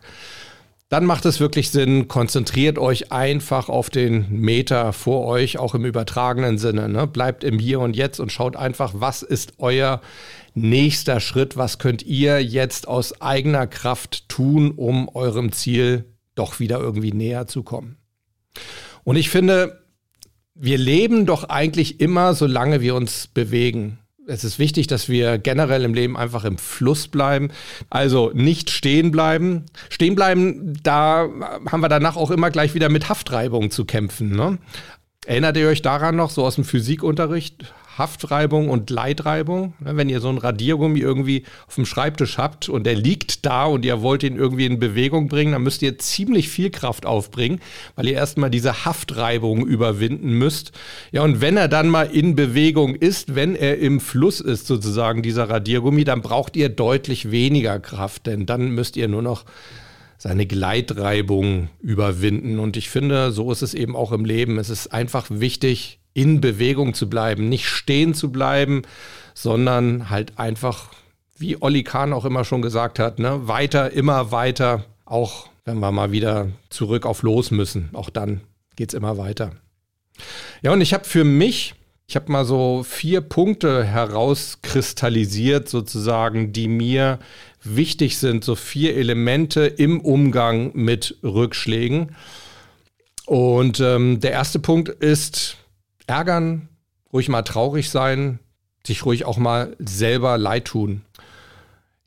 dann 0.93 1.05
macht 1.07 1.25
es 1.25 1.39
wirklich 1.39 1.71
Sinn, 1.71 2.07
konzentriert 2.07 2.77
euch 2.77 3.11
einfach 3.11 3.67
auf 3.67 3.89
den 3.89 4.27
Meter 4.29 4.93
vor 4.93 5.25
euch, 5.25 5.57
auch 5.57 5.73
im 5.73 5.85
übertragenen 5.85 6.59
Sinne. 6.59 6.87
Ne? 6.87 7.07
Bleibt 7.07 7.43
im 7.43 7.57
Hier 7.57 7.79
und 7.79 7.95
Jetzt 7.95 8.19
und 8.19 8.31
schaut 8.31 8.55
einfach, 8.55 8.93
was 8.95 9.23
ist 9.23 9.53
euer 9.57 10.01
nächster 10.53 11.19
Schritt, 11.19 11.57
was 11.57 11.79
könnt 11.79 12.03
ihr 12.03 12.43
jetzt 12.43 12.87
aus 12.87 13.19
eigener 13.23 13.65
Kraft 13.65 14.29
tun, 14.29 14.69
um 14.69 15.09
eurem 15.09 15.51
Ziel 15.51 16.05
doch 16.35 16.59
wieder 16.59 16.79
irgendwie 16.79 17.11
näher 17.11 17.47
zu 17.47 17.63
kommen. 17.63 17.97
Und 19.03 19.15
ich 19.15 19.31
finde, 19.31 19.83
wir 20.53 20.77
leben 20.77 21.25
doch 21.25 21.45
eigentlich 21.45 22.01
immer, 22.01 22.35
solange 22.35 22.81
wir 22.81 22.93
uns 22.93 23.25
bewegen 23.25 23.97
es 24.27 24.43
ist 24.43 24.59
wichtig, 24.59 24.87
dass 24.87 25.09
wir 25.09 25.37
generell 25.37 25.83
im 25.83 25.93
Leben 25.93 26.17
einfach 26.17 26.45
im 26.45 26.57
Fluss 26.57 27.07
bleiben. 27.07 27.49
Also 27.89 28.31
nicht 28.33 28.69
stehen 28.69 29.11
bleiben. 29.11 29.65
Stehen 29.89 30.15
bleiben, 30.15 30.77
da 30.83 31.27
haben 31.69 31.81
wir 31.81 31.89
danach 31.89 32.15
auch 32.15 32.31
immer 32.31 32.51
gleich 32.51 32.73
wieder 32.73 32.89
mit 32.89 33.09
Haftreibung 33.09 33.71
zu 33.71 33.85
kämpfen. 33.85 34.35
Ne? 34.35 34.59
Erinnert 35.25 35.57
ihr 35.57 35.67
euch 35.67 35.81
daran 35.81 36.15
noch, 36.15 36.29
so 36.29 36.45
aus 36.45 36.55
dem 36.55 36.63
Physikunterricht? 36.63 37.73
Haftreibung 37.97 38.69
und 38.69 38.89
Leitreibung. 38.89 39.73
Ne, 39.79 39.95
wenn 39.95 40.09
ihr 40.09 40.19
so 40.19 40.29
einen 40.29 40.37
Radiergummi 40.37 40.99
irgendwie 40.99 41.43
auf 41.67 41.75
dem 41.75 41.85
Schreibtisch 41.85 42.37
habt 42.37 42.69
und 42.69 42.85
der 42.85 42.95
liegt 42.95 43.45
da 43.45 43.65
und 43.65 43.85
ihr 43.85 44.01
wollt 44.01 44.23
ihn 44.23 44.35
irgendwie 44.35 44.65
in 44.65 44.79
Bewegung 44.79 45.27
bringen, 45.27 45.53
dann 45.53 45.63
müsst 45.63 45.81
ihr 45.81 45.97
ziemlich 45.99 46.49
viel 46.49 46.69
Kraft 46.69 47.05
aufbringen, 47.05 47.59
weil 47.95 48.07
ihr 48.07 48.15
erstmal 48.15 48.49
diese 48.49 48.85
Haftreibung 48.85 49.65
überwinden 49.65 50.33
müsst. 50.33 50.71
Ja, 51.11 51.23
und 51.23 51.41
wenn 51.41 51.57
er 51.57 51.67
dann 51.67 51.89
mal 51.89 52.05
in 52.05 52.35
Bewegung 52.35 52.95
ist, 52.95 53.35
wenn 53.35 53.55
er 53.55 53.77
im 53.77 53.99
Fluss 53.99 54.39
ist 54.39 54.67
sozusagen, 54.67 55.21
dieser 55.21 55.49
Radiergummi, 55.49 56.03
dann 56.03 56.21
braucht 56.21 56.55
ihr 56.55 56.69
deutlich 56.69 57.31
weniger 57.31 57.79
Kraft, 57.79 58.27
denn 58.27 58.45
dann 58.45 58.71
müsst 58.71 58.97
ihr 58.97 59.07
nur 59.07 59.21
noch 59.21 59.45
seine 60.17 60.45
Gleitreibung 60.45 61.67
überwinden. 61.81 62.59
Und 62.59 62.77
ich 62.77 62.89
finde, 62.89 63.31
so 63.31 63.51
ist 63.51 63.61
es 63.61 63.73
eben 63.73 63.95
auch 63.95 64.13
im 64.13 64.23
Leben. 64.23 64.57
Es 64.57 64.69
ist 64.69 64.93
einfach 64.93 65.27
wichtig, 65.29 65.99
in 66.13 66.41
Bewegung 66.41 66.93
zu 66.93 67.09
bleiben, 67.09 67.49
nicht 67.49 67.67
stehen 67.67 68.13
zu 68.13 68.31
bleiben, 68.31 68.83
sondern 69.33 70.09
halt 70.09 70.37
einfach, 70.37 70.89
wie 71.37 71.61
Olli 71.61 71.83
Kahn 71.83 72.13
auch 72.13 72.25
immer 72.25 72.45
schon 72.45 72.61
gesagt 72.61 72.99
hat, 72.99 73.19
ne, 73.19 73.47
weiter, 73.47 73.91
immer 73.91 74.31
weiter, 74.31 74.85
auch 75.05 75.47
wenn 75.65 75.79
wir 75.79 75.91
mal 75.91 76.11
wieder 76.11 76.49
zurück 76.69 77.05
auf 77.05 77.23
Los 77.23 77.51
müssen. 77.51 77.89
Auch 77.93 78.09
dann 78.09 78.41
geht 78.75 78.89
es 78.89 78.93
immer 78.93 79.17
weiter. 79.17 79.51
Ja, 80.61 80.71
und 80.71 80.81
ich 80.81 80.93
habe 80.93 81.05
für 81.05 81.23
mich, 81.23 81.73
ich 82.07 82.15
habe 82.15 82.31
mal 82.31 82.45
so 82.45 82.83
vier 82.83 83.21
Punkte 83.21 83.83
herauskristallisiert, 83.83 85.69
sozusagen, 85.69 86.53
die 86.53 86.67
mir 86.67 87.19
wichtig 87.63 88.17
sind, 88.17 88.43
so 88.43 88.55
vier 88.55 88.95
Elemente 88.95 89.65
im 89.65 90.01
Umgang 90.01 90.71
mit 90.73 91.17
Rückschlägen. 91.23 92.15
Und 93.25 93.79
ähm, 93.79 94.19
der 94.19 94.31
erste 94.31 94.59
Punkt 94.59 94.89
ist 94.89 95.57
ärgern, 96.07 96.69
ruhig 97.11 97.29
mal 97.29 97.43
traurig 97.43 97.89
sein, 97.89 98.39
sich 98.85 99.05
ruhig 99.05 99.25
auch 99.25 99.37
mal 99.37 99.75
selber 99.79 100.37
leid 100.37 100.65
tun. 100.65 101.03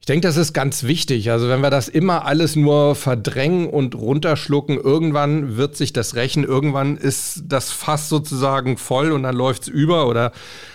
Ich 0.06 0.12
denke, 0.12 0.28
das 0.28 0.36
ist 0.36 0.52
ganz 0.52 0.84
wichtig. 0.84 1.32
Also 1.32 1.48
wenn 1.48 1.62
wir 1.62 1.70
das 1.70 1.88
immer 1.88 2.26
alles 2.26 2.54
nur 2.54 2.94
verdrängen 2.94 3.68
und 3.68 3.96
runterschlucken, 3.96 4.78
irgendwann 4.78 5.56
wird 5.56 5.76
sich 5.76 5.92
das 5.92 6.14
rächen. 6.14 6.44
Irgendwann 6.44 6.96
ist 6.96 7.42
das 7.48 7.72
Fass 7.72 8.08
sozusagen 8.08 8.76
voll 8.76 9.10
und 9.10 9.24
dann 9.24 9.34
läuft 9.34 9.62
es 9.62 9.68
über 9.68 10.06
oder 10.06 10.30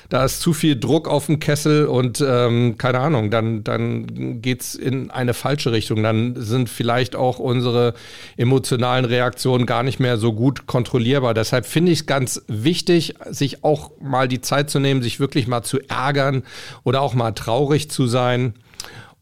da 0.09 0.25
ist 0.25 0.41
zu 0.41 0.51
viel 0.51 0.77
Druck 0.77 1.07
auf 1.07 1.27
dem 1.27 1.39
Kessel 1.39 1.85
und 1.85 2.21
ähm, 2.27 2.77
keine 2.77 2.99
Ahnung, 2.99 3.31
dann, 3.31 3.63
dann 3.63 4.41
geht 4.41 4.63
es 4.63 4.75
in 4.75 5.09
eine 5.11 5.33
falsche 5.33 5.71
Richtung. 5.71 6.03
Dann 6.03 6.35
sind 6.35 6.67
vielleicht 6.67 7.15
auch 7.15 7.39
unsere 7.39 7.93
emotionalen 8.35 9.05
Reaktionen 9.05 9.65
gar 9.65 9.83
nicht 9.83 10.01
mehr 10.01 10.17
so 10.17 10.33
gut 10.33 10.67
kontrollierbar. 10.67 11.33
Deshalb 11.33 11.65
finde 11.65 11.93
ich 11.93 11.99
es 11.99 12.05
ganz 12.05 12.41
wichtig, 12.49 13.15
sich 13.29 13.63
auch 13.63 13.91
mal 14.01 14.27
die 14.27 14.41
Zeit 14.41 14.69
zu 14.69 14.81
nehmen, 14.81 15.01
sich 15.01 15.21
wirklich 15.21 15.47
mal 15.47 15.63
zu 15.63 15.79
ärgern 15.87 16.43
oder 16.83 16.99
auch 16.99 17.13
mal 17.13 17.31
traurig 17.31 17.89
zu 17.89 18.07
sein 18.07 18.55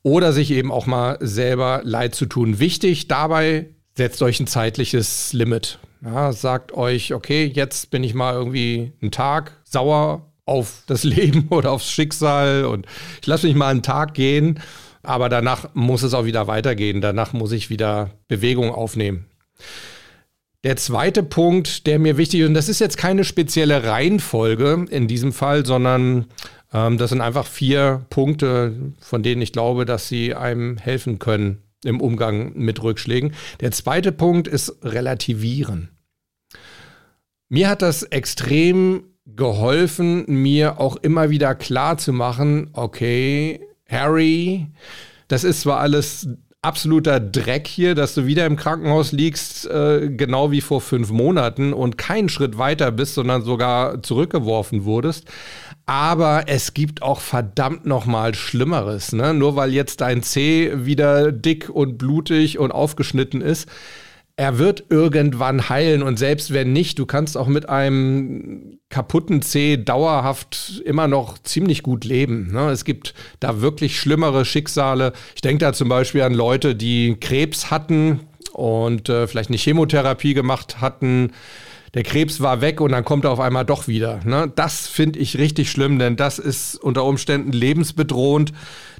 oder 0.03 0.33
sich 0.33 0.51
eben 0.51 0.71
auch 0.71 0.85
mal 0.85 1.17
selber 1.19 1.81
leid 1.83 2.15
zu 2.15 2.25
tun. 2.25 2.59
Wichtig 2.59 3.07
dabei, 3.07 3.67
setzt 3.95 4.21
euch 4.21 4.39
ein 4.39 4.47
zeitliches 4.47 5.33
Limit. 5.33 5.79
Ja, 6.03 6.31
sagt 6.31 6.71
euch, 6.71 7.13
okay, 7.13 7.51
jetzt 7.53 7.91
bin 7.91 8.03
ich 8.03 8.13
mal 8.13 8.33
irgendwie 8.33 8.93
einen 9.01 9.11
Tag 9.11 9.57
sauer 9.63 10.25
auf 10.45 10.83
das 10.87 11.03
Leben 11.03 11.47
oder 11.49 11.71
aufs 11.71 11.91
Schicksal 11.91 12.65
und 12.65 12.85
ich 13.21 13.27
lasse 13.27 13.47
mich 13.47 13.55
mal 13.55 13.69
einen 13.69 13.83
Tag 13.83 14.13
gehen, 14.13 14.59
aber 15.03 15.29
danach 15.29 15.69
muss 15.73 16.03
es 16.03 16.13
auch 16.13 16.25
wieder 16.25 16.47
weitergehen. 16.47 17.01
Danach 17.01 17.33
muss 17.33 17.51
ich 17.51 17.69
wieder 17.69 18.11
Bewegung 18.27 18.71
aufnehmen. 18.71 19.25
Der 20.65 20.75
zweite 20.75 21.23
Punkt, 21.23 21.87
der 21.87 21.99
mir 21.99 22.17
wichtig 22.17 22.41
ist, 22.41 22.47
und 22.47 22.53
das 22.53 22.67
ist 22.67 22.79
jetzt 22.79 22.97
keine 22.97 23.23
spezielle 23.23 23.85
Reihenfolge 23.85 24.87
in 24.89 25.07
diesem 25.07 25.31
Fall, 25.31 25.65
sondern 25.65 26.25
das 26.71 27.09
sind 27.09 27.21
einfach 27.21 27.45
vier 27.45 28.05
Punkte, 28.09 28.93
von 28.99 29.23
denen 29.23 29.41
ich 29.41 29.51
glaube, 29.51 29.85
dass 29.85 30.07
sie 30.07 30.35
einem 30.35 30.77
helfen 30.77 31.19
können 31.19 31.63
im 31.83 32.01
Umgang 32.01 32.53
mit 32.55 32.83
Rückschlägen. 32.83 33.33
Der 33.61 33.71
zweite 33.71 34.11
Punkt 34.11 34.47
ist 34.47 34.77
relativieren. 34.83 35.89
Mir 37.47 37.69
hat 37.69 37.81
das 37.81 38.03
extrem 38.03 39.03
geholfen, 39.25 40.25
mir 40.27 40.79
auch 40.79 40.97
immer 40.97 41.29
wieder 41.29 41.55
klar 41.55 41.97
zu 41.97 42.13
machen, 42.13 42.69
okay, 42.73 43.61
Harry, 43.87 44.67
das 45.27 45.43
ist 45.43 45.61
zwar 45.61 45.79
alles 45.79 46.27
absoluter 46.61 47.19
Dreck 47.19 47.67
hier, 47.67 47.95
dass 47.95 48.13
du 48.15 48.25
wieder 48.25 48.45
im 48.45 48.57
Krankenhaus 48.57 49.11
liegst, 49.11 49.65
äh, 49.67 50.09
genau 50.09 50.51
wie 50.51 50.61
vor 50.61 50.81
fünf 50.81 51.09
Monaten 51.09 51.73
und 51.73 51.97
keinen 51.97 52.27
Schritt 52.27 52.57
weiter 52.57 52.91
bist, 52.91 53.15
sondern 53.15 53.43
sogar 53.43 54.03
zurückgeworfen 54.03 54.83
wurdest. 54.83 55.25
Aber 55.89 56.43
es 56.45 56.75
gibt 56.75 57.01
auch 57.01 57.19
verdammt 57.19 57.87
noch 57.87 58.05
mal 58.05 58.35
Schlimmeres. 58.35 59.11
Ne? 59.11 59.33
Nur 59.33 59.55
weil 59.55 59.73
jetzt 59.73 60.01
dein 60.01 60.21
Zeh 60.21 60.85
wieder 60.85 61.31
dick 61.31 61.67
und 61.67 61.97
blutig 61.97 62.59
und 62.59 62.71
aufgeschnitten 62.71 63.41
ist, 63.41 63.67
er 64.35 64.59
wird 64.59 64.83
irgendwann 64.89 65.67
heilen 65.67 66.03
und 66.03 66.19
selbst 66.19 66.53
wenn 66.53 66.73
nicht, 66.73 66.99
du 66.99 67.07
kannst 67.07 67.35
auch 67.35 67.47
mit 67.47 67.69
einem 67.69 68.77
kaputten 68.89 69.41
Zeh 69.41 69.77
dauerhaft 69.77 70.83
immer 70.85 71.07
noch 71.07 71.39
ziemlich 71.39 71.81
gut 71.81 72.05
leben. 72.05 72.51
Ne? 72.51 72.69
Es 72.69 72.85
gibt 72.85 73.15
da 73.39 73.59
wirklich 73.59 73.99
schlimmere 73.99 74.45
Schicksale. 74.45 75.13
Ich 75.33 75.41
denke 75.41 75.65
da 75.65 75.73
zum 75.73 75.89
Beispiel 75.89 76.21
an 76.21 76.35
Leute, 76.35 76.75
die 76.75 77.17
Krebs 77.19 77.71
hatten 77.71 78.19
und 78.53 79.09
äh, 79.09 79.25
vielleicht 79.25 79.49
eine 79.49 79.57
Chemotherapie 79.57 80.35
gemacht 80.35 80.81
hatten. 80.81 81.31
Der 81.93 82.03
Krebs 82.03 82.41
war 82.41 82.61
weg 82.61 82.81
und 82.81 82.91
dann 82.91 83.03
kommt 83.03 83.25
er 83.25 83.31
auf 83.31 83.39
einmal 83.39 83.65
doch 83.65 83.87
wieder. 83.87 84.19
Ne? 84.23 84.51
Das 84.55 84.87
finde 84.87 85.19
ich 85.19 85.37
richtig 85.37 85.71
schlimm, 85.71 85.97
denn 85.97 86.15
das 86.15 86.39
ist 86.39 86.75
unter 86.75 87.03
Umständen 87.03 87.51
lebensbedrohend. 87.51 88.53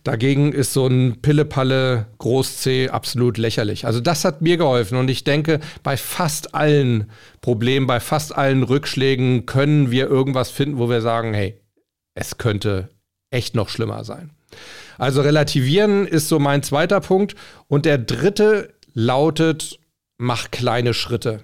Dagegen 0.04 0.54
ist 0.54 0.74
so 0.74 0.88
ein 0.88 1.22
Pillepalle 1.22 2.08
Groß-C 2.18 2.90
absolut 2.90 3.38
lächerlich. 3.38 3.86
Also 3.86 4.00
das 4.00 4.26
hat 4.26 4.42
mir 4.42 4.58
geholfen 4.58 4.98
und 4.98 5.10
ich 5.10 5.24
denke, 5.24 5.60
bei 5.84 5.98
fast 5.98 6.56
allen 6.56 7.12
Problemen, 7.42 7.86
bei 7.86 8.00
fast 8.00 8.36
allen 8.36 8.64
Rückschlägen 8.64 9.46
können 9.46 9.92
wir 9.92 10.08
irgendwas 10.08 10.50
finden, 10.50 10.78
wo 10.80 10.90
wir 10.90 11.02
sagen, 11.02 11.34
hey, 11.34 11.60
es 12.16 12.38
könnte 12.38 12.90
echt 13.30 13.56
noch 13.56 13.70
schlimmer 13.70 14.04
sein. 14.04 14.32
Also 14.98 15.22
relativieren 15.22 16.06
ist 16.08 16.28
so 16.28 16.40
mein 16.40 16.64
zweiter 16.64 17.00
Punkt 17.02 17.36
und 17.68 17.86
der 17.86 17.98
dritte 17.98 18.74
lautet, 18.94 19.80
mach 20.18 20.52
kleine 20.52 20.94
Schritte. 20.94 21.42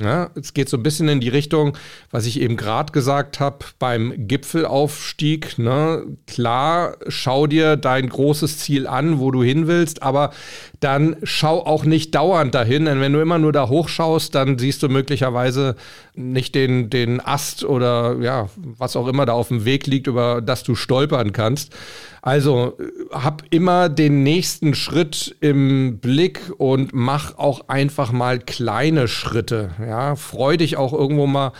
Ja, 0.00 0.30
es 0.34 0.54
geht 0.54 0.68
so 0.68 0.76
ein 0.76 0.82
bisschen 0.82 1.08
in 1.08 1.20
die 1.20 1.28
Richtung, 1.28 1.76
was 2.10 2.26
ich 2.26 2.40
eben 2.40 2.56
gerade 2.56 2.92
gesagt 2.92 3.40
habe 3.40 3.58
beim 3.78 4.14
Gipfelaufstieg. 4.16 5.58
Ne? 5.58 6.04
Klar, 6.26 6.96
schau 7.08 7.46
dir 7.46 7.76
dein 7.76 8.08
großes 8.08 8.58
Ziel 8.58 8.86
an, 8.86 9.18
wo 9.18 9.30
du 9.30 9.42
hin 9.42 9.66
willst, 9.66 10.02
aber 10.02 10.32
dann 10.80 11.16
schau 11.22 11.64
auch 11.64 11.84
nicht 11.84 12.14
dauernd 12.14 12.54
dahin, 12.54 12.86
denn 12.86 13.00
wenn 13.00 13.12
du 13.12 13.20
immer 13.20 13.38
nur 13.38 13.52
da 13.52 13.68
hochschaust, 13.68 14.34
dann 14.34 14.58
siehst 14.58 14.82
du 14.82 14.88
möglicherweise 14.88 15.76
nicht 16.14 16.54
den, 16.54 16.88
den 16.88 17.20
Ast 17.20 17.64
oder 17.64 18.16
ja, 18.20 18.48
was 18.56 18.96
auch 18.96 19.06
immer 19.06 19.26
da 19.26 19.34
auf 19.34 19.48
dem 19.48 19.66
Weg 19.66 19.86
liegt, 19.86 20.06
über 20.06 20.40
das 20.40 20.62
du 20.62 20.74
stolpern 20.74 21.32
kannst. 21.32 21.74
Also 22.22 22.78
hab 23.10 23.42
immer 23.50 23.90
den 23.90 24.22
nächsten 24.22 24.74
Schritt 24.74 25.36
im 25.40 25.98
Blick 25.98 26.40
und 26.56 26.92
mach 26.94 27.36
auch 27.36 27.68
einfach 27.68 28.10
mal 28.10 28.38
kleine 28.38 29.06
Schritte. 29.06 29.72
Ja, 29.86 30.16
freu 30.16 30.56
dich 30.56 30.78
auch 30.78 30.94
irgendwo 30.94 31.26
mal 31.26 31.52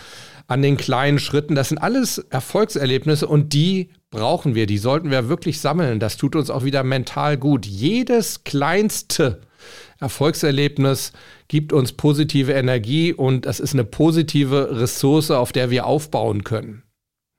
an 0.47 0.63
den 0.63 0.77
kleinen 0.77 1.19
Schritten. 1.19 1.53
Das 1.53 1.69
sind 1.69 1.77
alles 1.77 2.17
Erfolgserlebnisse 2.17 3.27
und 3.27 3.53
die 3.53 3.89
brauchen 4.11 4.53
wir. 4.53 4.67
Die 4.67 4.77
sollten 4.77 5.09
wir 5.09 5.27
wirklich 5.29 5.59
sammeln. 5.59 5.99
Das 5.99 6.17
tut 6.17 6.35
uns 6.35 6.51
auch 6.51 6.63
wieder 6.63 6.83
mental 6.83 7.37
gut. 7.37 7.65
Jedes 7.65 8.43
kleinste 8.43 9.41
Erfolgserlebnis 9.99 11.13
gibt 11.47 11.73
uns 11.73 11.93
positive 11.93 12.51
Energie 12.51 13.13
und 13.13 13.45
das 13.45 13.59
ist 13.59 13.73
eine 13.73 13.83
positive 13.83 14.79
Ressource, 14.79 15.31
auf 15.31 15.51
der 15.51 15.69
wir 15.69 15.85
aufbauen 15.85 16.43
können. 16.43 16.83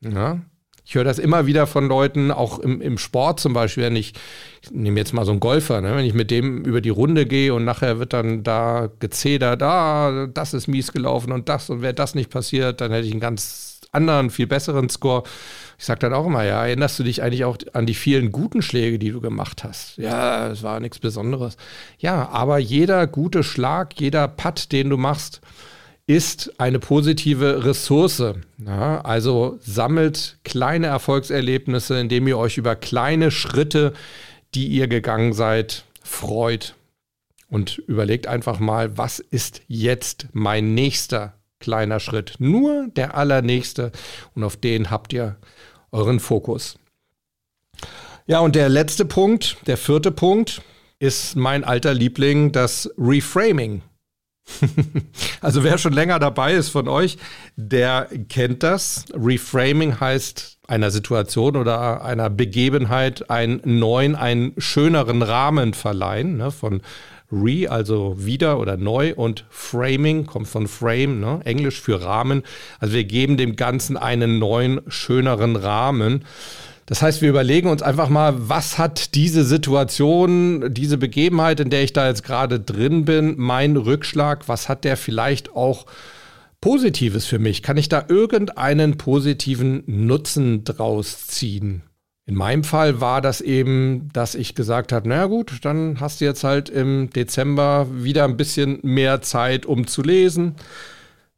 Ja? 0.00 0.40
Ich 0.84 0.96
höre 0.96 1.04
das 1.04 1.18
immer 1.18 1.46
wieder 1.46 1.66
von 1.68 1.86
Leuten, 1.86 2.32
auch 2.32 2.58
im, 2.58 2.80
im 2.80 2.98
Sport 2.98 3.38
zum 3.38 3.52
Beispiel, 3.52 3.84
wenn 3.84 3.96
ich, 3.96 4.14
ich 4.62 4.70
nehme 4.72 4.98
jetzt 4.98 5.12
mal 5.12 5.24
so 5.24 5.30
einen 5.30 5.40
Golfer, 5.40 5.80
ne, 5.80 5.94
wenn 5.94 6.04
ich 6.04 6.14
mit 6.14 6.30
dem 6.30 6.64
über 6.64 6.80
die 6.80 6.88
Runde 6.88 7.24
gehe 7.24 7.54
und 7.54 7.64
nachher 7.64 8.00
wird 8.00 8.12
dann 8.12 8.42
da 8.42 8.90
gezedert, 8.98 9.62
ah, 9.62 10.26
das 10.26 10.54
ist 10.54 10.66
mies 10.66 10.92
gelaufen 10.92 11.30
und 11.30 11.48
das 11.48 11.70
und 11.70 11.82
wäre 11.82 11.94
das 11.94 12.16
nicht 12.16 12.30
passiert, 12.30 12.80
dann 12.80 12.90
hätte 12.90 13.06
ich 13.06 13.12
einen 13.12 13.20
ganz 13.20 13.80
anderen, 13.92 14.30
viel 14.30 14.46
besseren 14.46 14.88
Score. 14.88 15.22
Ich 15.82 15.86
sage 15.86 15.98
dann 15.98 16.14
auch 16.14 16.26
immer, 16.26 16.44
ja, 16.44 16.64
erinnerst 16.64 17.00
du 17.00 17.02
dich 17.02 17.24
eigentlich 17.24 17.44
auch 17.44 17.58
an 17.72 17.86
die 17.86 17.94
vielen 17.94 18.30
guten 18.30 18.62
Schläge, 18.62 19.00
die 19.00 19.10
du 19.10 19.20
gemacht 19.20 19.64
hast? 19.64 19.96
Ja, 19.96 20.46
es 20.46 20.62
war 20.62 20.78
nichts 20.78 21.00
Besonderes. 21.00 21.56
Ja, 21.98 22.28
aber 22.28 22.58
jeder 22.58 23.08
gute 23.08 23.42
Schlag, 23.42 24.00
jeder 24.00 24.28
Putt, 24.28 24.70
den 24.70 24.90
du 24.90 24.96
machst, 24.96 25.40
ist 26.06 26.60
eine 26.60 26.78
positive 26.78 27.64
Ressource. 27.64 28.22
Ja, 28.64 29.00
also 29.00 29.58
sammelt 29.60 30.38
kleine 30.44 30.86
Erfolgserlebnisse, 30.86 31.98
indem 31.98 32.28
ihr 32.28 32.38
euch 32.38 32.58
über 32.58 32.76
kleine 32.76 33.32
Schritte, 33.32 33.92
die 34.54 34.68
ihr 34.68 34.86
gegangen 34.86 35.32
seid, 35.32 35.84
freut. 36.00 36.76
Und 37.48 37.78
überlegt 37.88 38.28
einfach 38.28 38.60
mal, 38.60 38.96
was 38.96 39.18
ist 39.18 39.62
jetzt 39.66 40.28
mein 40.32 40.74
nächster 40.74 41.34
kleiner 41.58 41.98
Schritt? 41.98 42.34
Nur 42.38 42.86
der 42.94 43.16
allernächste. 43.16 43.90
Und 44.36 44.44
auf 44.44 44.56
den 44.56 44.88
habt 44.88 45.12
ihr 45.12 45.38
euren 45.92 46.20
Fokus. 46.20 46.78
Ja, 48.26 48.40
und 48.40 48.54
der 48.54 48.68
letzte 48.68 49.04
Punkt, 49.04 49.56
der 49.66 49.76
vierte 49.76 50.10
Punkt, 50.10 50.62
ist 50.98 51.36
mein 51.36 51.64
alter 51.64 51.94
Liebling, 51.94 52.52
das 52.52 52.90
Reframing. 52.96 53.82
also 55.40 55.62
wer 55.64 55.78
schon 55.78 55.92
länger 55.92 56.18
dabei 56.18 56.54
ist 56.54 56.70
von 56.70 56.88
euch, 56.88 57.18
der 57.56 58.08
kennt 58.28 58.62
das. 58.62 59.04
Reframing 59.12 60.00
heißt 60.00 60.58
einer 60.66 60.90
Situation 60.90 61.56
oder 61.56 62.04
einer 62.04 62.30
Begebenheit 62.30 63.30
einen 63.30 63.60
neuen, 63.64 64.14
einen 64.14 64.54
schöneren 64.58 65.22
Rahmen 65.22 65.74
verleihen. 65.74 66.36
Ne? 66.38 66.50
Von 66.50 66.82
Re, 67.32 67.68
also 67.68 68.14
wieder 68.18 68.60
oder 68.60 68.76
neu 68.76 69.14
und 69.14 69.44
Framing 69.48 70.26
kommt 70.26 70.48
von 70.48 70.68
Frame, 70.68 71.18
ne? 71.18 71.40
Englisch 71.44 71.80
für 71.80 72.02
Rahmen. 72.02 72.42
Also 72.78 72.94
wir 72.94 73.04
geben 73.04 73.36
dem 73.36 73.56
Ganzen 73.56 73.96
einen 73.96 74.38
neuen, 74.38 74.82
schöneren 74.88 75.56
Rahmen. 75.56 76.24
Das 76.86 77.00
heißt, 77.00 77.22
wir 77.22 77.30
überlegen 77.30 77.70
uns 77.70 77.80
einfach 77.80 78.08
mal, 78.08 78.34
was 78.36 78.76
hat 78.76 79.14
diese 79.14 79.44
Situation, 79.44 80.74
diese 80.74 80.98
Begebenheit, 80.98 81.60
in 81.60 81.70
der 81.70 81.82
ich 81.82 81.92
da 81.92 82.06
jetzt 82.08 82.24
gerade 82.24 82.60
drin 82.60 83.04
bin, 83.04 83.34
mein 83.38 83.76
Rückschlag, 83.76 84.48
was 84.48 84.68
hat 84.68 84.84
der 84.84 84.96
vielleicht 84.96 85.54
auch 85.54 85.86
Positives 86.60 87.24
für 87.26 87.38
mich? 87.38 87.62
Kann 87.62 87.76
ich 87.76 87.88
da 87.88 88.04
irgendeinen 88.08 88.98
positiven 88.98 89.84
Nutzen 89.86 90.64
draus 90.64 91.26
ziehen? 91.28 91.82
In 92.24 92.36
meinem 92.36 92.62
Fall 92.62 93.00
war 93.00 93.20
das 93.20 93.40
eben, 93.40 94.08
dass 94.12 94.36
ich 94.36 94.54
gesagt 94.54 94.92
habe, 94.92 95.08
naja 95.08 95.26
gut, 95.26 95.58
dann 95.62 95.98
hast 95.98 96.20
du 96.20 96.24
jetzt 96.24 96.44
halt 96.44 96.68
im 96.68 97.10
Dezember 97.10 97.88
wieder 97.92 98.24
ein 98.24 98.36
bisschen 98.36 98.78
mehr 98.82 99.22
Zeit, 99.22 99.66
um 99.66 99.88
zu 99.88 100.02
lesen. 100.02 100.54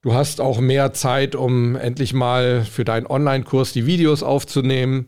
Du 0.02 0.12
hast 0.12 0.42
auch 0.42 0.60
mehr 0.60 0.92
Zeit, 0.92 1.34
um 1.34 1.76
endlich 1.76 2.12
mal 2.12 2.66
für 2.70 2.84
deinen 2.84 3.06
Online-Kurs 3.06 3.72
die 3.72 3.86
Videos 3.86 4.22
aufzunehmen. 4.22 5.06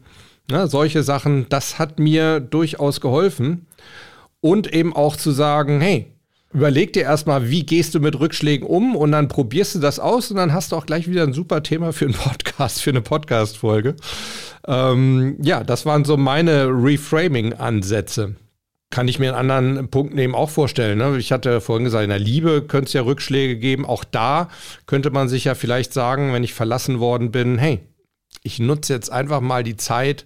Ne, 0.51 0.67
solche 0.69 1.03
Sachen, 1.03 1.47
das 1.51 1.79
hat 1.79 1.99
mir 1.99 2.41
durchaus 2.41 3.03
geholfen. 3.03 3.67
Und 4.41 4.73
eben 4.73 4.97
auch 4.97 5.17
zu 5.17 5.33
sagen, 5.33 5.83
hey, 5.83 6.13
überleg 6.55 6.95
dir 6.95 7.03
erstmal, 7.03 7.51
wie 7.51 7.67
gehst 7.67 7.95
du 7.95 8.01
mit 8.01 8.19
Rückschlägen 8.19 8.67
um 8.67 8.97
und 8.97 9.13
dann 9.13 9.29
probierst 9.29 9.75
du 9.75 9.79
das 9.81 9.99
aus 9.99 10.31
und 10.31 10.39
dann 10.39 10.55
hast 10.55 10.73
du 10.73 10.77
auch 10.77 10.87
gleich 10.87 11.11
wieder 11.11 11.25
ein 11.25 11.35
super 11.35 11.63
Thema 11.63 11.93
für 11.93 12.07
einen 12.07 12.15
Podcast, 12.15 12.81
für 12.81 12.91
eine 12.91 13.03
Podcast-Folge. 13.03 13.97
Ähm, 14.67 15.37
ja, 15.43 15.63
das 15.65 15.87
waren 15.87 16.05
so 16.05 16.17
meine 16.17 16.67
Reframing-Ansätze. 16.67 18.37
Kann 18.91 19.09
ich 19.09 19.19
mir 19.19 19.37
einen 19.37 19.51
anderen 19.51 19.91
Punkt 19.91 20.15
nehmen 20.15 20.35
auch 20.35 20.51
vorstellen. 20.51 20.99
Ne? 20.99 21.17
Ich 21.19 21.33
hatte 21.33 21.61
vorhin 21.61 21.85
gesagt, 21.85 22.05
in 22.05 22.11
der 22.11 22.19
Liebe 22.19 22.63
könnte 22.63 22.87
es 22.87 22.93
ja 22.93 23.03
Rückschläge 23.03 23.57
geben. 23.57 23.85
Auch 23.85 24.05
da 24.05 24.49
könnte 24.87 25.11
man 25.11 25.29
sich 25.29 25.45
ja 25.45 25.55
vielleicht 25.55 25.93
sagen, 25.93 26.33
wenn 26.33 26.45
ich 26.45 26.55
verlassen 26.55 27.01
worden 27.01 27.31
bin, 27.33 27.59
hey, 27.59 27.81
ich 28.43 28.61
nutze 28.61 28.93
jetzt 28.93 29.11
einfach 29.11 29.41
mal 29.41 29.65
die 29.65 29.77
Zeit, 29.77 30.25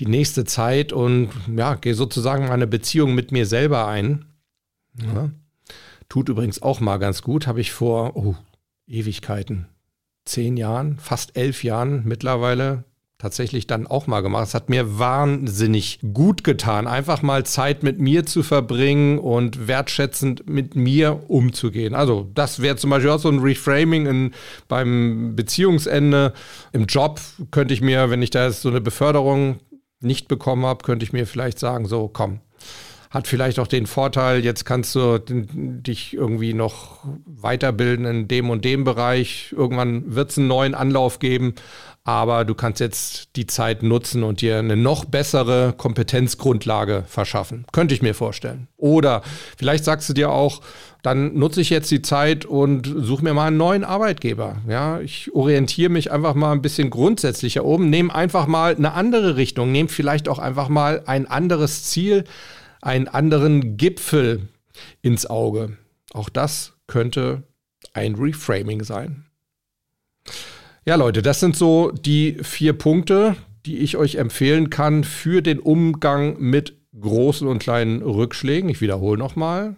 die 0.00 0.06
nächste 0.06 0.44
Zeit 0.44 0.92
und 0.92 1.30
ja, 1.54 1.74
gehe 1.74 1.94
sozusagen 1.94 2.48
meine 2.48 2.66
Beziehung 2.66 3.14
mit 3.14 3.30
mir 3.30 3.46
selber 3.46 3.86
ein. 3.86 4.24
Ja. 4.98 5.30
Tut 6.08 6.28
übrigens 6.28 6.62
auch 6.62 6.80
mal 6.80 6.98
ganz 6.98 7.22
gut, 7.22 7.46
habe 7.46 7.60
ich 7.60 7.72
vor 7.72 8.16
oh, 8.16 8.34
Ewigkeiten, 8.86 9.66
zehn 10.24 10.56
Jahren, 10.56 10.98
fast 10.98 11.36
elf 11.36 11.62
Jahren 11.62 12.02
mittlerweile 12.04 12.84
tatsächlich 13.22 13.68
dann 13.68 13.86
auch 13.86 14.08
mal 14.08 14.20
gemacht. 14.20 14.48
Es 14.48 14.54
hat 14.54 14.68
mir 14.68 14.98
wahnsinnig 14.98 16.00
gut 16.12 16.42
getan, 16.42 16.88
einfach 16.88 17.22
mal 17.22 17.46
Zeit 17.46 17.84
mit 17.84 18.00
mir 18.00 18.26
zu 18.26 18.42
verbringen 18.42 19.20
und 19.20 19.68
wertschätzend 19.68 20.50
mit 20.50 20.74
mir 20.74 21.22
umzugehen. 21.30 21.94
Also 21.94 22.28
das 22.34 22.60
wäre 22.60 22.74
zum 22.74 22.90
Beispiel 22.90 23.10
auch 23.10 23.20
so 23.20 23.28
ein 23.28 23.38
Reframing 23.38 24.06
in, 24.06 24.34
beim 24.66 25.36
Beziehungsende. 25.36 26.32
Im 26.72 26.86
Job 26.86 27.20
könnte 27.52 27.72
ich 27.72 27.80
mir, 27.80 28.10
wenn 28.10 28.22
ich 28.22 28.30
da 28.30 28.46
jetzt 28.46 28.62
so 28.62 28.70
eine 28.70 28.80
Beförderung 28.80 29.60
nicht 30.00 30.26
bekommen 30.26 30.66
habe, 30.66 30.82
könnte 30.82 31.04
ich 31.04 31.12
mir 31.12 31.24
vielleicht 31.24 31.60
sagen, 31.60 31.86
so 31.86 32.10
komm, 32.12 32.40
hat 33.12 33.28
vielleicht 33.28 33.58
auch 33.58 33.66
den 33.66 33.86
Vorteil, 33.86 34.42
jetzt 34.42 34.64
kannst 34.64 34.94
du 34.94 35.18
dich 35.20 36.14
irgendwie 36.14 36.54
noch 36.54 37.04
weiterbilden 37.26 38.06
in 38.06 38.26
dem 38.26 38.50
und 38.50 38.64
dem 38.64 38.84
Bereich. 38.84 39.54
Irgendwann 39.56 40.14
wird 40.14 40.30
es 40.30 40.38
einen 40.38 40.48
neuen 40.48 40.74
Anlauf 40.74 41.18
geben 41.18 41.54
aber 42.04 42.44
du 42.44 42.54
kannst 42.54 42.80
jetzt 42.80 43.36
die 43.36 43.46
Zeit 43.46 43.82
nutzen 43.82 44.24
und 44.24 44.40
dir 44.40 44.58
eine 44.58 44.76
noch 44.76 45.04
bessere 45.04 45.72
Kompetenzgrundlage 45.76 47.04
verschaffen. 47.06 47.64
Könnte 47.70 47.94
ich 47.94 48.02
mir 48.02 48.14
vorstellen. 48.14 48.66
Oder 48.76 49.22
vielleicht 49.56 49.84
sagst 49.84 50.08
du 50.08 50.12
dir 50.12 50.30
auch, 50.30 50.62
dann 51.02 51.34
nutze 51.34 51.60
ich 51.60 51.70
jetzt 51.70 51.90
die 51.92 52.02
Zeit 52.02 52.44
und 52.44 52.92
suche 52.96 53.22
mir 53.22 53.34
mal 53.34 53.48
einen 53.48 53.56
neuen 53.56 53.84
Arbeitgeber. 53.84 54.56
Ja, 54.68 55.00
ich 55.00 55.32
orientiere 55.32 55.90
mich 55.90 56.10
einfach 56.10 56.34
mal 56.34 56.52
ein 56.52 56.62
bisschen 56.62 56.90
grundsätzlicher 56.90 57.64
um, 57.64 57.88
nehme 57.88 58.12
einfach 58.12 58.46
mal 58.46 58.74
eine 58.74 58.94
andere 58.94 59.36
Richtung, 59.36 59.70
nehme 59.70 59.88
vielleicht 59.88 60.28
auch 60.28 60.40
einfach 60.40 60.68
mal 60.68 61.02
ein 61.06 61.28
anderes 61.28 61.84
Ziel, 61.84 62.24
einen 62.82 63.08
anderen 63.08 63.78
Gipfel 63.78 64.48
ins 65.00 65.24
Auge. 65.26 65.78
Auch 66.12 66.28
das 66.28 66.74
könnte 66.86 67.44
ein 67.94 68.16
Reframing 68.16 68.84
sein. 68.84 69.24
Ja, 70.84 70.96
Leute, 70.96 71.22
das 71.22 71.40
sind 71.40 71.56
so 71.56 71.90
die 71.90 72.36
vier 72.42 72.72
Punkte, 72.74 73.36
die 73.64 73.78
ich 73.78 73.96
euch 73.96 74.16
empfehlen 74.16 74.68
kann 74.68 75.04
für 75.04 75.40
den 75.40 75.60
Umgang 75.60 76.40
mit 76.40 76.74
großen 76.98 77.46
und 77.46 77.60
kleinen 77.60 78.02
Rückschlägen. 78.02 78.68
Ich 78.68 78.80
wiederhole 78.80 79.18
nochmal. 79.18 79.76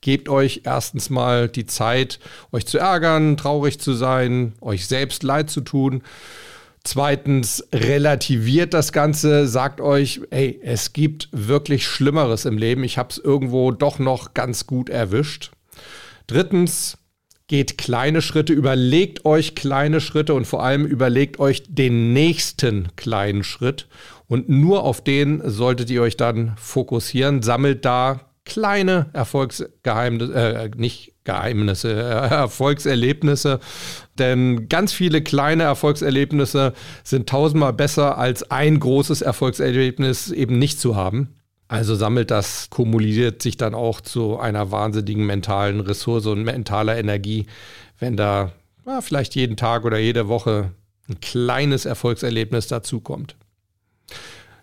Gebt 0.00 0.28
euch 0.28 0.62
erstens 0.64 1.10
mal 1.10 1.48
die 1.48 1.66
Zeit, 1.66 2.20
euch 2.52 2.66
zu 2.66 2.78
ärgern, 2.78 3.36
traurig 3.36 3.80
zu 3.80 3.92
sein, 3.92 4.54
euch 4.60 4.86
selbst 4.86 5.22
leid 5.22 5.50
zu 5.50 5.60
tun. 5.60 6.02
Zweitens, 6.86 7.66
relativiert 7.72 8.72
das 8.72 8.92
Ganze, 8.92 9.48
sagt 9.48 9.80
euch, 9.80 10.20
hey, 10.30 10.60
es 10.62 10.92
gibt 10.92 11.28
wirklich 11.32 11.86
Schlimmeres 11.86 12.44
im 12.44 12.58
Leben. 12.58 12.84
Ich 12.84 12.96
habe 12.96 13.08
es 13.10 13.18
irgendwo 13.18 13.72
doch 13.72 13.98
noch 13.98 14.34
ganz 14.34 14.68
gut 14.68 14.88
erwischt. 14.88 15.50
Drittens, 16.28 16.96
Geht 17.48 17.78
kleine 17.78 18.22
Schritte, 18.22 18.52
überlegt 18.52 19.24
euch 19.24 19.54
kleine 19.54 20.00
Schritte 20.00 20.34
und 20.34 20.48
vor 20.48 20.64
allem 20.64 20.84
überlegt 20.84 21.38
euch 21.38 21.62
den 21.68 22.12
nächsten 22.12 22.88
kleinen 22.96 23.44
Schritt. 23.44 23.86
Und 24.26 24.48
nur 24.48 24.82
auf 24.82 25.00
den 25.00 25.40
solltet 25.48 25.88
ihr 25.90 26.02
euch 26.02 26.16
dann 26.16 26.56
fokussieren. 26.56 27.42
Sammelt 27.42 27.84
da 27.84 28.32
kleine 28.46 29.10
Erfolgsgeheimnisse, 29.12 30.32
äh, 30.34 30.70
nicht 30.76 31.12
Geheimnisse, 31.24 31.92
äh, 31.92 32.34
Erfolgserlebnisse. 32.34 33.60
Denn 34.18 34.70
ganz 34.70 34.94
viele 34.94 35.20
kleine 35.20 35.64
Erfolgserlebnisse 35.64 36.72
sind 37.04 37.28
tausendmal 37.28 37.74
besser 37.74 38.16
als 38.16 38.50
ein 38.50 38.80
großes 38.80 39.20
Erfolgserlebnis 39.20 40.30
eben 40.30 40.58
nicht 40.58 40.80
zu 40.80 40.96
haben. 40.96 41.34
Also 41.68 41.96
sammelt 41.96 42.30
das, 42.30 42.70
kumuliert 42.70 43.42
sich 43.42 43.56
dann 43.56 43.74
auch 43.74 44.00
zu 44.00 44.38
einer 44.38 44.70
wahnsinnigen 44.70 45.26
mentalen 45.26 45.80
Ressource 45.80 46.26
und 46.26 46.44
mentaler 46.44 46.96
Energie, 46.96 47.46
wenn 47.98 48.16
da 48.16 48.52
ja, 48.86 49.00
vielleicht 49.00 49.34
jeden 49.34 49.56
Tag 49.56 49.84
oder 49.84 49.98
jede 49.98 50.28
Woche 50.28 50.70
ein 51.08 51.20
kleines 51.20 51.84
Erfolgserlebnis 51.84 52.68
dazukommt. 52.68 53.36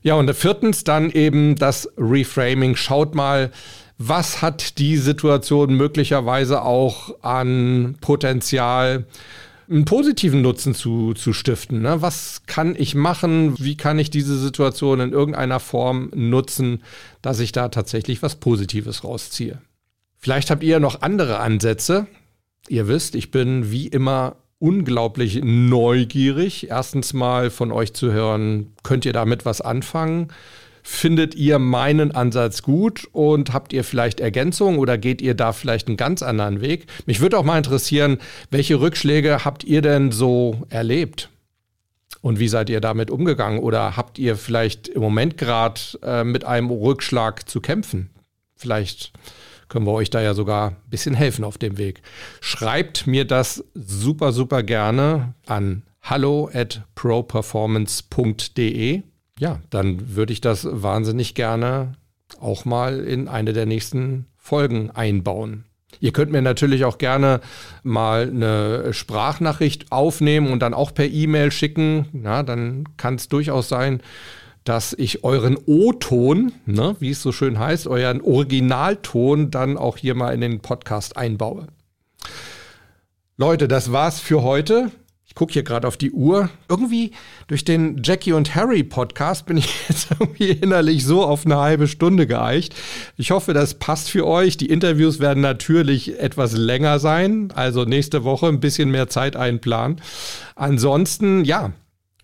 Ja, 0.04 0.16
und 0.16 0.32
viertens 0.34 0.84
dann 0.84 1.10
eben 1.10 1.56
das 1.56 1.90
Reframing. 1.98 2.76
Schaut 2.76 3.16
mal, 3.16 3.52
was 3.98 4.42
hat 4.42 4.78
die 4.78 4.98
Situation 4.98 5.76
möglicherweise 5.76 6.62
auch 6.62 7.24
an 7.24 7.98
Potenzial, 8.02 9.06
einen 9.70 9.86
positiven 9.86 10.42
Nutzen 10.42 10.76
zu, 10.76 11.14
zu 11.14 11.32
stiften. 11.32 11.82
Ne? 11.82 12.02
Was 12.02 12.44
kann 12.48 12.76
ich 12.78 12.96
machen? 12.96 13.56
Wie 13.60 13.78
kann 13.78 13.98
ich 13.98 14.10
diese 14.10 14.38
Situation 14.38 15.00
in 15.00 15.14
irgendeiner 15.14 15.62
Form 15.62 16.12
nutzen, 16.14 16.84
dass 17.22 17.40
ich 17.40 17.54
da 17.54 17.70
tatsächlich 17.70 18.22
was 18.22 18.36
Positives 18.36 19.06
rausziehe? 19.06 19.62
Vielleicht 20.18 20.52
habt 20.52 20.64
ihr 20.64 20.82
noch 20.82 21.02
andere 21.02 21.40
Ansätze. 21.40 22.08
Ihr 22.68 22.90
wisst, 22.90 23.16
ich 23.16 23.32
bin 23.32 23.72
wie 23.72 23.88
immer 23.88 24.36
unglaublich 24.64 25.42
neugierig. 25.44 26.70
Erstens 26.70 27.12
mal 27.12 27.50
von 27.50 27.74
euch 27.74 27.94
zu 27.94 28.14
hören, 28.14 28.72
könnt 28.82 29.04
ihr 29.04 29.12
damit 29.12 29.46
was 29.46 29.60
anfangen? 29.60 30.30
Findet 30.82 31.36
ihr 31.36 31.60
meinen 31.60 32.12
Ansatz 32.12 32.62
gut 32.62 33.08
und 33.12 33.52
habt 33.52 33.74
ihr 33.74 33.84
vielleicht 33.84 34.22
Ergänzungen 34.22 34.80
oder 34.80 34.98
geht 34.98 35.22
ihr 35.22 35.34
da 35.34 35.52
vielleicht 35.52 35.90
einen 35.90 35.98
ganz 35.98 36.24
anderen 36.24 36.62
Weg? 36.62 36.88
Mich 37.06 37.20
würde 37.20 37.38
auch 37.38 37.44
mal 37.44 37.58
interessieren, 37.58 38.20
welche 38.52 38.80
Rückschläge 38.80 39.44
habt 39.44 39.66
ihr 39.66 39.82
denn 39.82 40.14
so 40.14 40.64
erlebt? 40.70 41.30
Und 42.22 42.40
wie 42.40 42.48
seid 42.48 42.70
ihr 42.70 42.80
damit 42.80 43.12
umgegangen? 43.12 43.60
Oder 43.60 43.98
habt 43.98 44.18
ihr 44.18 44.38
vielleicht 44.38 44.88
im 44.88 45.02
Moment 45.02 45.38
gerade 45.38 45.82
äh, 46.04 46.24
mit 46.24 46.46
einem 46.46 46.70
Rückschlag 46.70 47.50
zu 47.50 47.60
kämpfen? 47.60 48.12
Vielleicht 48.56 49.12
können 49.74 49.88
wir 49.88 49.94
euch 49.94 50.12
da 50.12 50.22
ja 50.22 50.36
sogar 50.36 50.70
ein 50.70 50.76
bisschen 50.92 51.16
helfen 51.16 51.44
auf 51.44 51.58
dem 51.58 51.80
Weg. 51.80 52.04
Schreibt 52.42 53.08
mir 53.08 53.26
das 53.26 53.64
super, 53.74 54.32
super 54.32 54.62
gerne 54.62 55.34
an 55.48 55.82
hallo 56.00 56.48
at 56.54 56.84
properformance.de 56.94 59.02
ja, 59.40 59.60
dann 59.72 60.16
würde 60.16 60.32
ich 60.32 60.42
das 60.42 60.68
wahnsinnig 60.70 61.34
gerne 61.34 61.94
auch 62.40 62.66
mal 62.66 63.00
in 63.00 63.28
eine 63.28 63.54
der 63.54 63.66
nächsten 63.66 64.28
Folgen 64.38 64.92
einbauen. 64.92 65.66
Ihr 66.00 66.14
könnt 66.14 66.32
mir 66.32 66.44
natürlich 66.44 66.86
auch 66.86 67.00
gerne 67.00 67.42
mal 67.82 68.30
eine 68.30 68.94
Sprachnachricht 68.94 69.92
aufnehmen 69.92 70.52
und 70.52 70.60
dann 70.60 70.76
auch 70.76 70.94
per 70.94 71.08
E-Mail 71.08 71.52
schicken. 71.52 72.22
Ja, 72.24 72.44
dann 72.44 72.84
kann 72.98 73.16
es 73.16 73.28
durchaus 73.28 73.70
sein, 73.70 74.02
dass 74.64 74.94
ich 74.94 75.24
euren 75.24 75.58
O-Ton, 75.66 76.54
ne, 76.66 76.96
wie 77.00 77.12
es 77.12 77.22
so 77.22 77.32
schön 77.32 77.60
heißt, 77.60 77.88
euren 77.88 78.22
Originalton 78.22 79.52
dann 79.52 79.78
auch 79.78 79.98
hier 79.98 80.16
mal 80.16 80.34
in 80.34 80.42
den 80.42 80.60
Podcast 80.62 81.18
einbaue. 81.18 81.68
Leute, 83.38 83.68
das 83.68 83.92
war's 83.92 84.20
für 84.20 84.44
heute. 84.44 84.92
Ich 85.26 85.36
gucke 85.36 85.54
hier 85.54 85.64
gerade 85.64 85.88
auf 85.88 85.98
die 85.98 86.12
Uhr. 86.12 86.50
Irgendwie 86.70 87.12
durch 87.48 87.66
den 87.66 88.02
Jackie 88.04 88.34
und 88.34 88.54
Harry 88.54 88.84
Podcast 88.84 89.48
bin 89.48 89.58
ich 89.58 89.68
jetzt 89.90 90.10
irgendwie 90.12 90.52
innerlich 90.52 91.04
so 91.04 91.24
auf 91.24 91.46
eine 91.46 91.58
halbe 91.58 91.88
Stunde 91.88 92.28
geeicht. 92.28 92.76
Ich 93.18 93.32
hoffe, 93.32 93.54
das 93.54 93.74
passt 93.74 94.12
für 94.12 94.28
euch. 94.28 94.58
Die 94.58 94.70
Interviews 94.70 95.20
werden 95.20 95.42
natürlich 95.42 96.20
etwas 96.20 96.54
länger 96.54 97.00
sein, 97.00 97.52
also 97.56 97.84
nächste 97.84 98.24
Woche 98.24 98.46
ein 98.46 98.60
bisschen 98.60 98.92
mehr 98.92 99.10
Zeit 99.10 99.36
einplanen. 99.36 100.00
Ansonsten, 100.56 101.44
ja, 101.46 101.74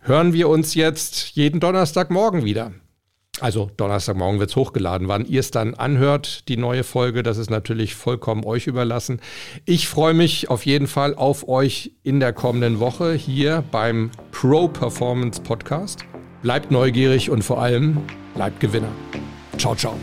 hören 0.02 0.34
wir 0.34 0.50
uns 0.50 0.76
jetzt 0.76 1.36
jeden 1.36 1.60
Donnerstagmorgen 1.60 2.46
wieder. 2.46 2.72
Also 3.42 3.72
Donnerstagmorgen 3.78 4.40
wird 4.40 4.50
es 4.50 4.56
hochgeladen. 4.56 5.08
Wann 5.08 5.26
ihr 5.26 5.40
es 5.40 5.52
dann 5.52 5.74
anhört, 5.74 6.48
die 6.50 6.58
neue 6.58 6.84
Folge, 6.84 7.24
das 7.24 7.38
ist 7.38 7.50
natürlich 7.50 7.96
vollkommen 7.96 8.44
euch 8.44 8.68
überlassen. 8.68 9.22
Ich 9.66 9.88
freue 9.88 10.14
mich 10.14 10.50
auf 10.50 10.66
jeden 10.66 10.88
Fall 10.88 11.16
auf 11.16 11.48
euch 11.48 11.94
in 12.04 12.20
der 12.20 12.34
kommenden 12.34 12.80
Woche 12.80 13.14
hier 13.14 13.64
beim 13.72 14.12
Pro 14.32 14.68
Performance 14.68 15.42
Podcast. 15.42 16.04
Bleibt 16.42 16.72
neugierig 16.72 17.30
und 17.30 17.44
vor 17.44 17.62
allem 17.62 18.00
bleibt 18.36 18.60
Gewinner. 18.60 18.92
Ciao, 19.58 19.76
ciao. 19.76 19.96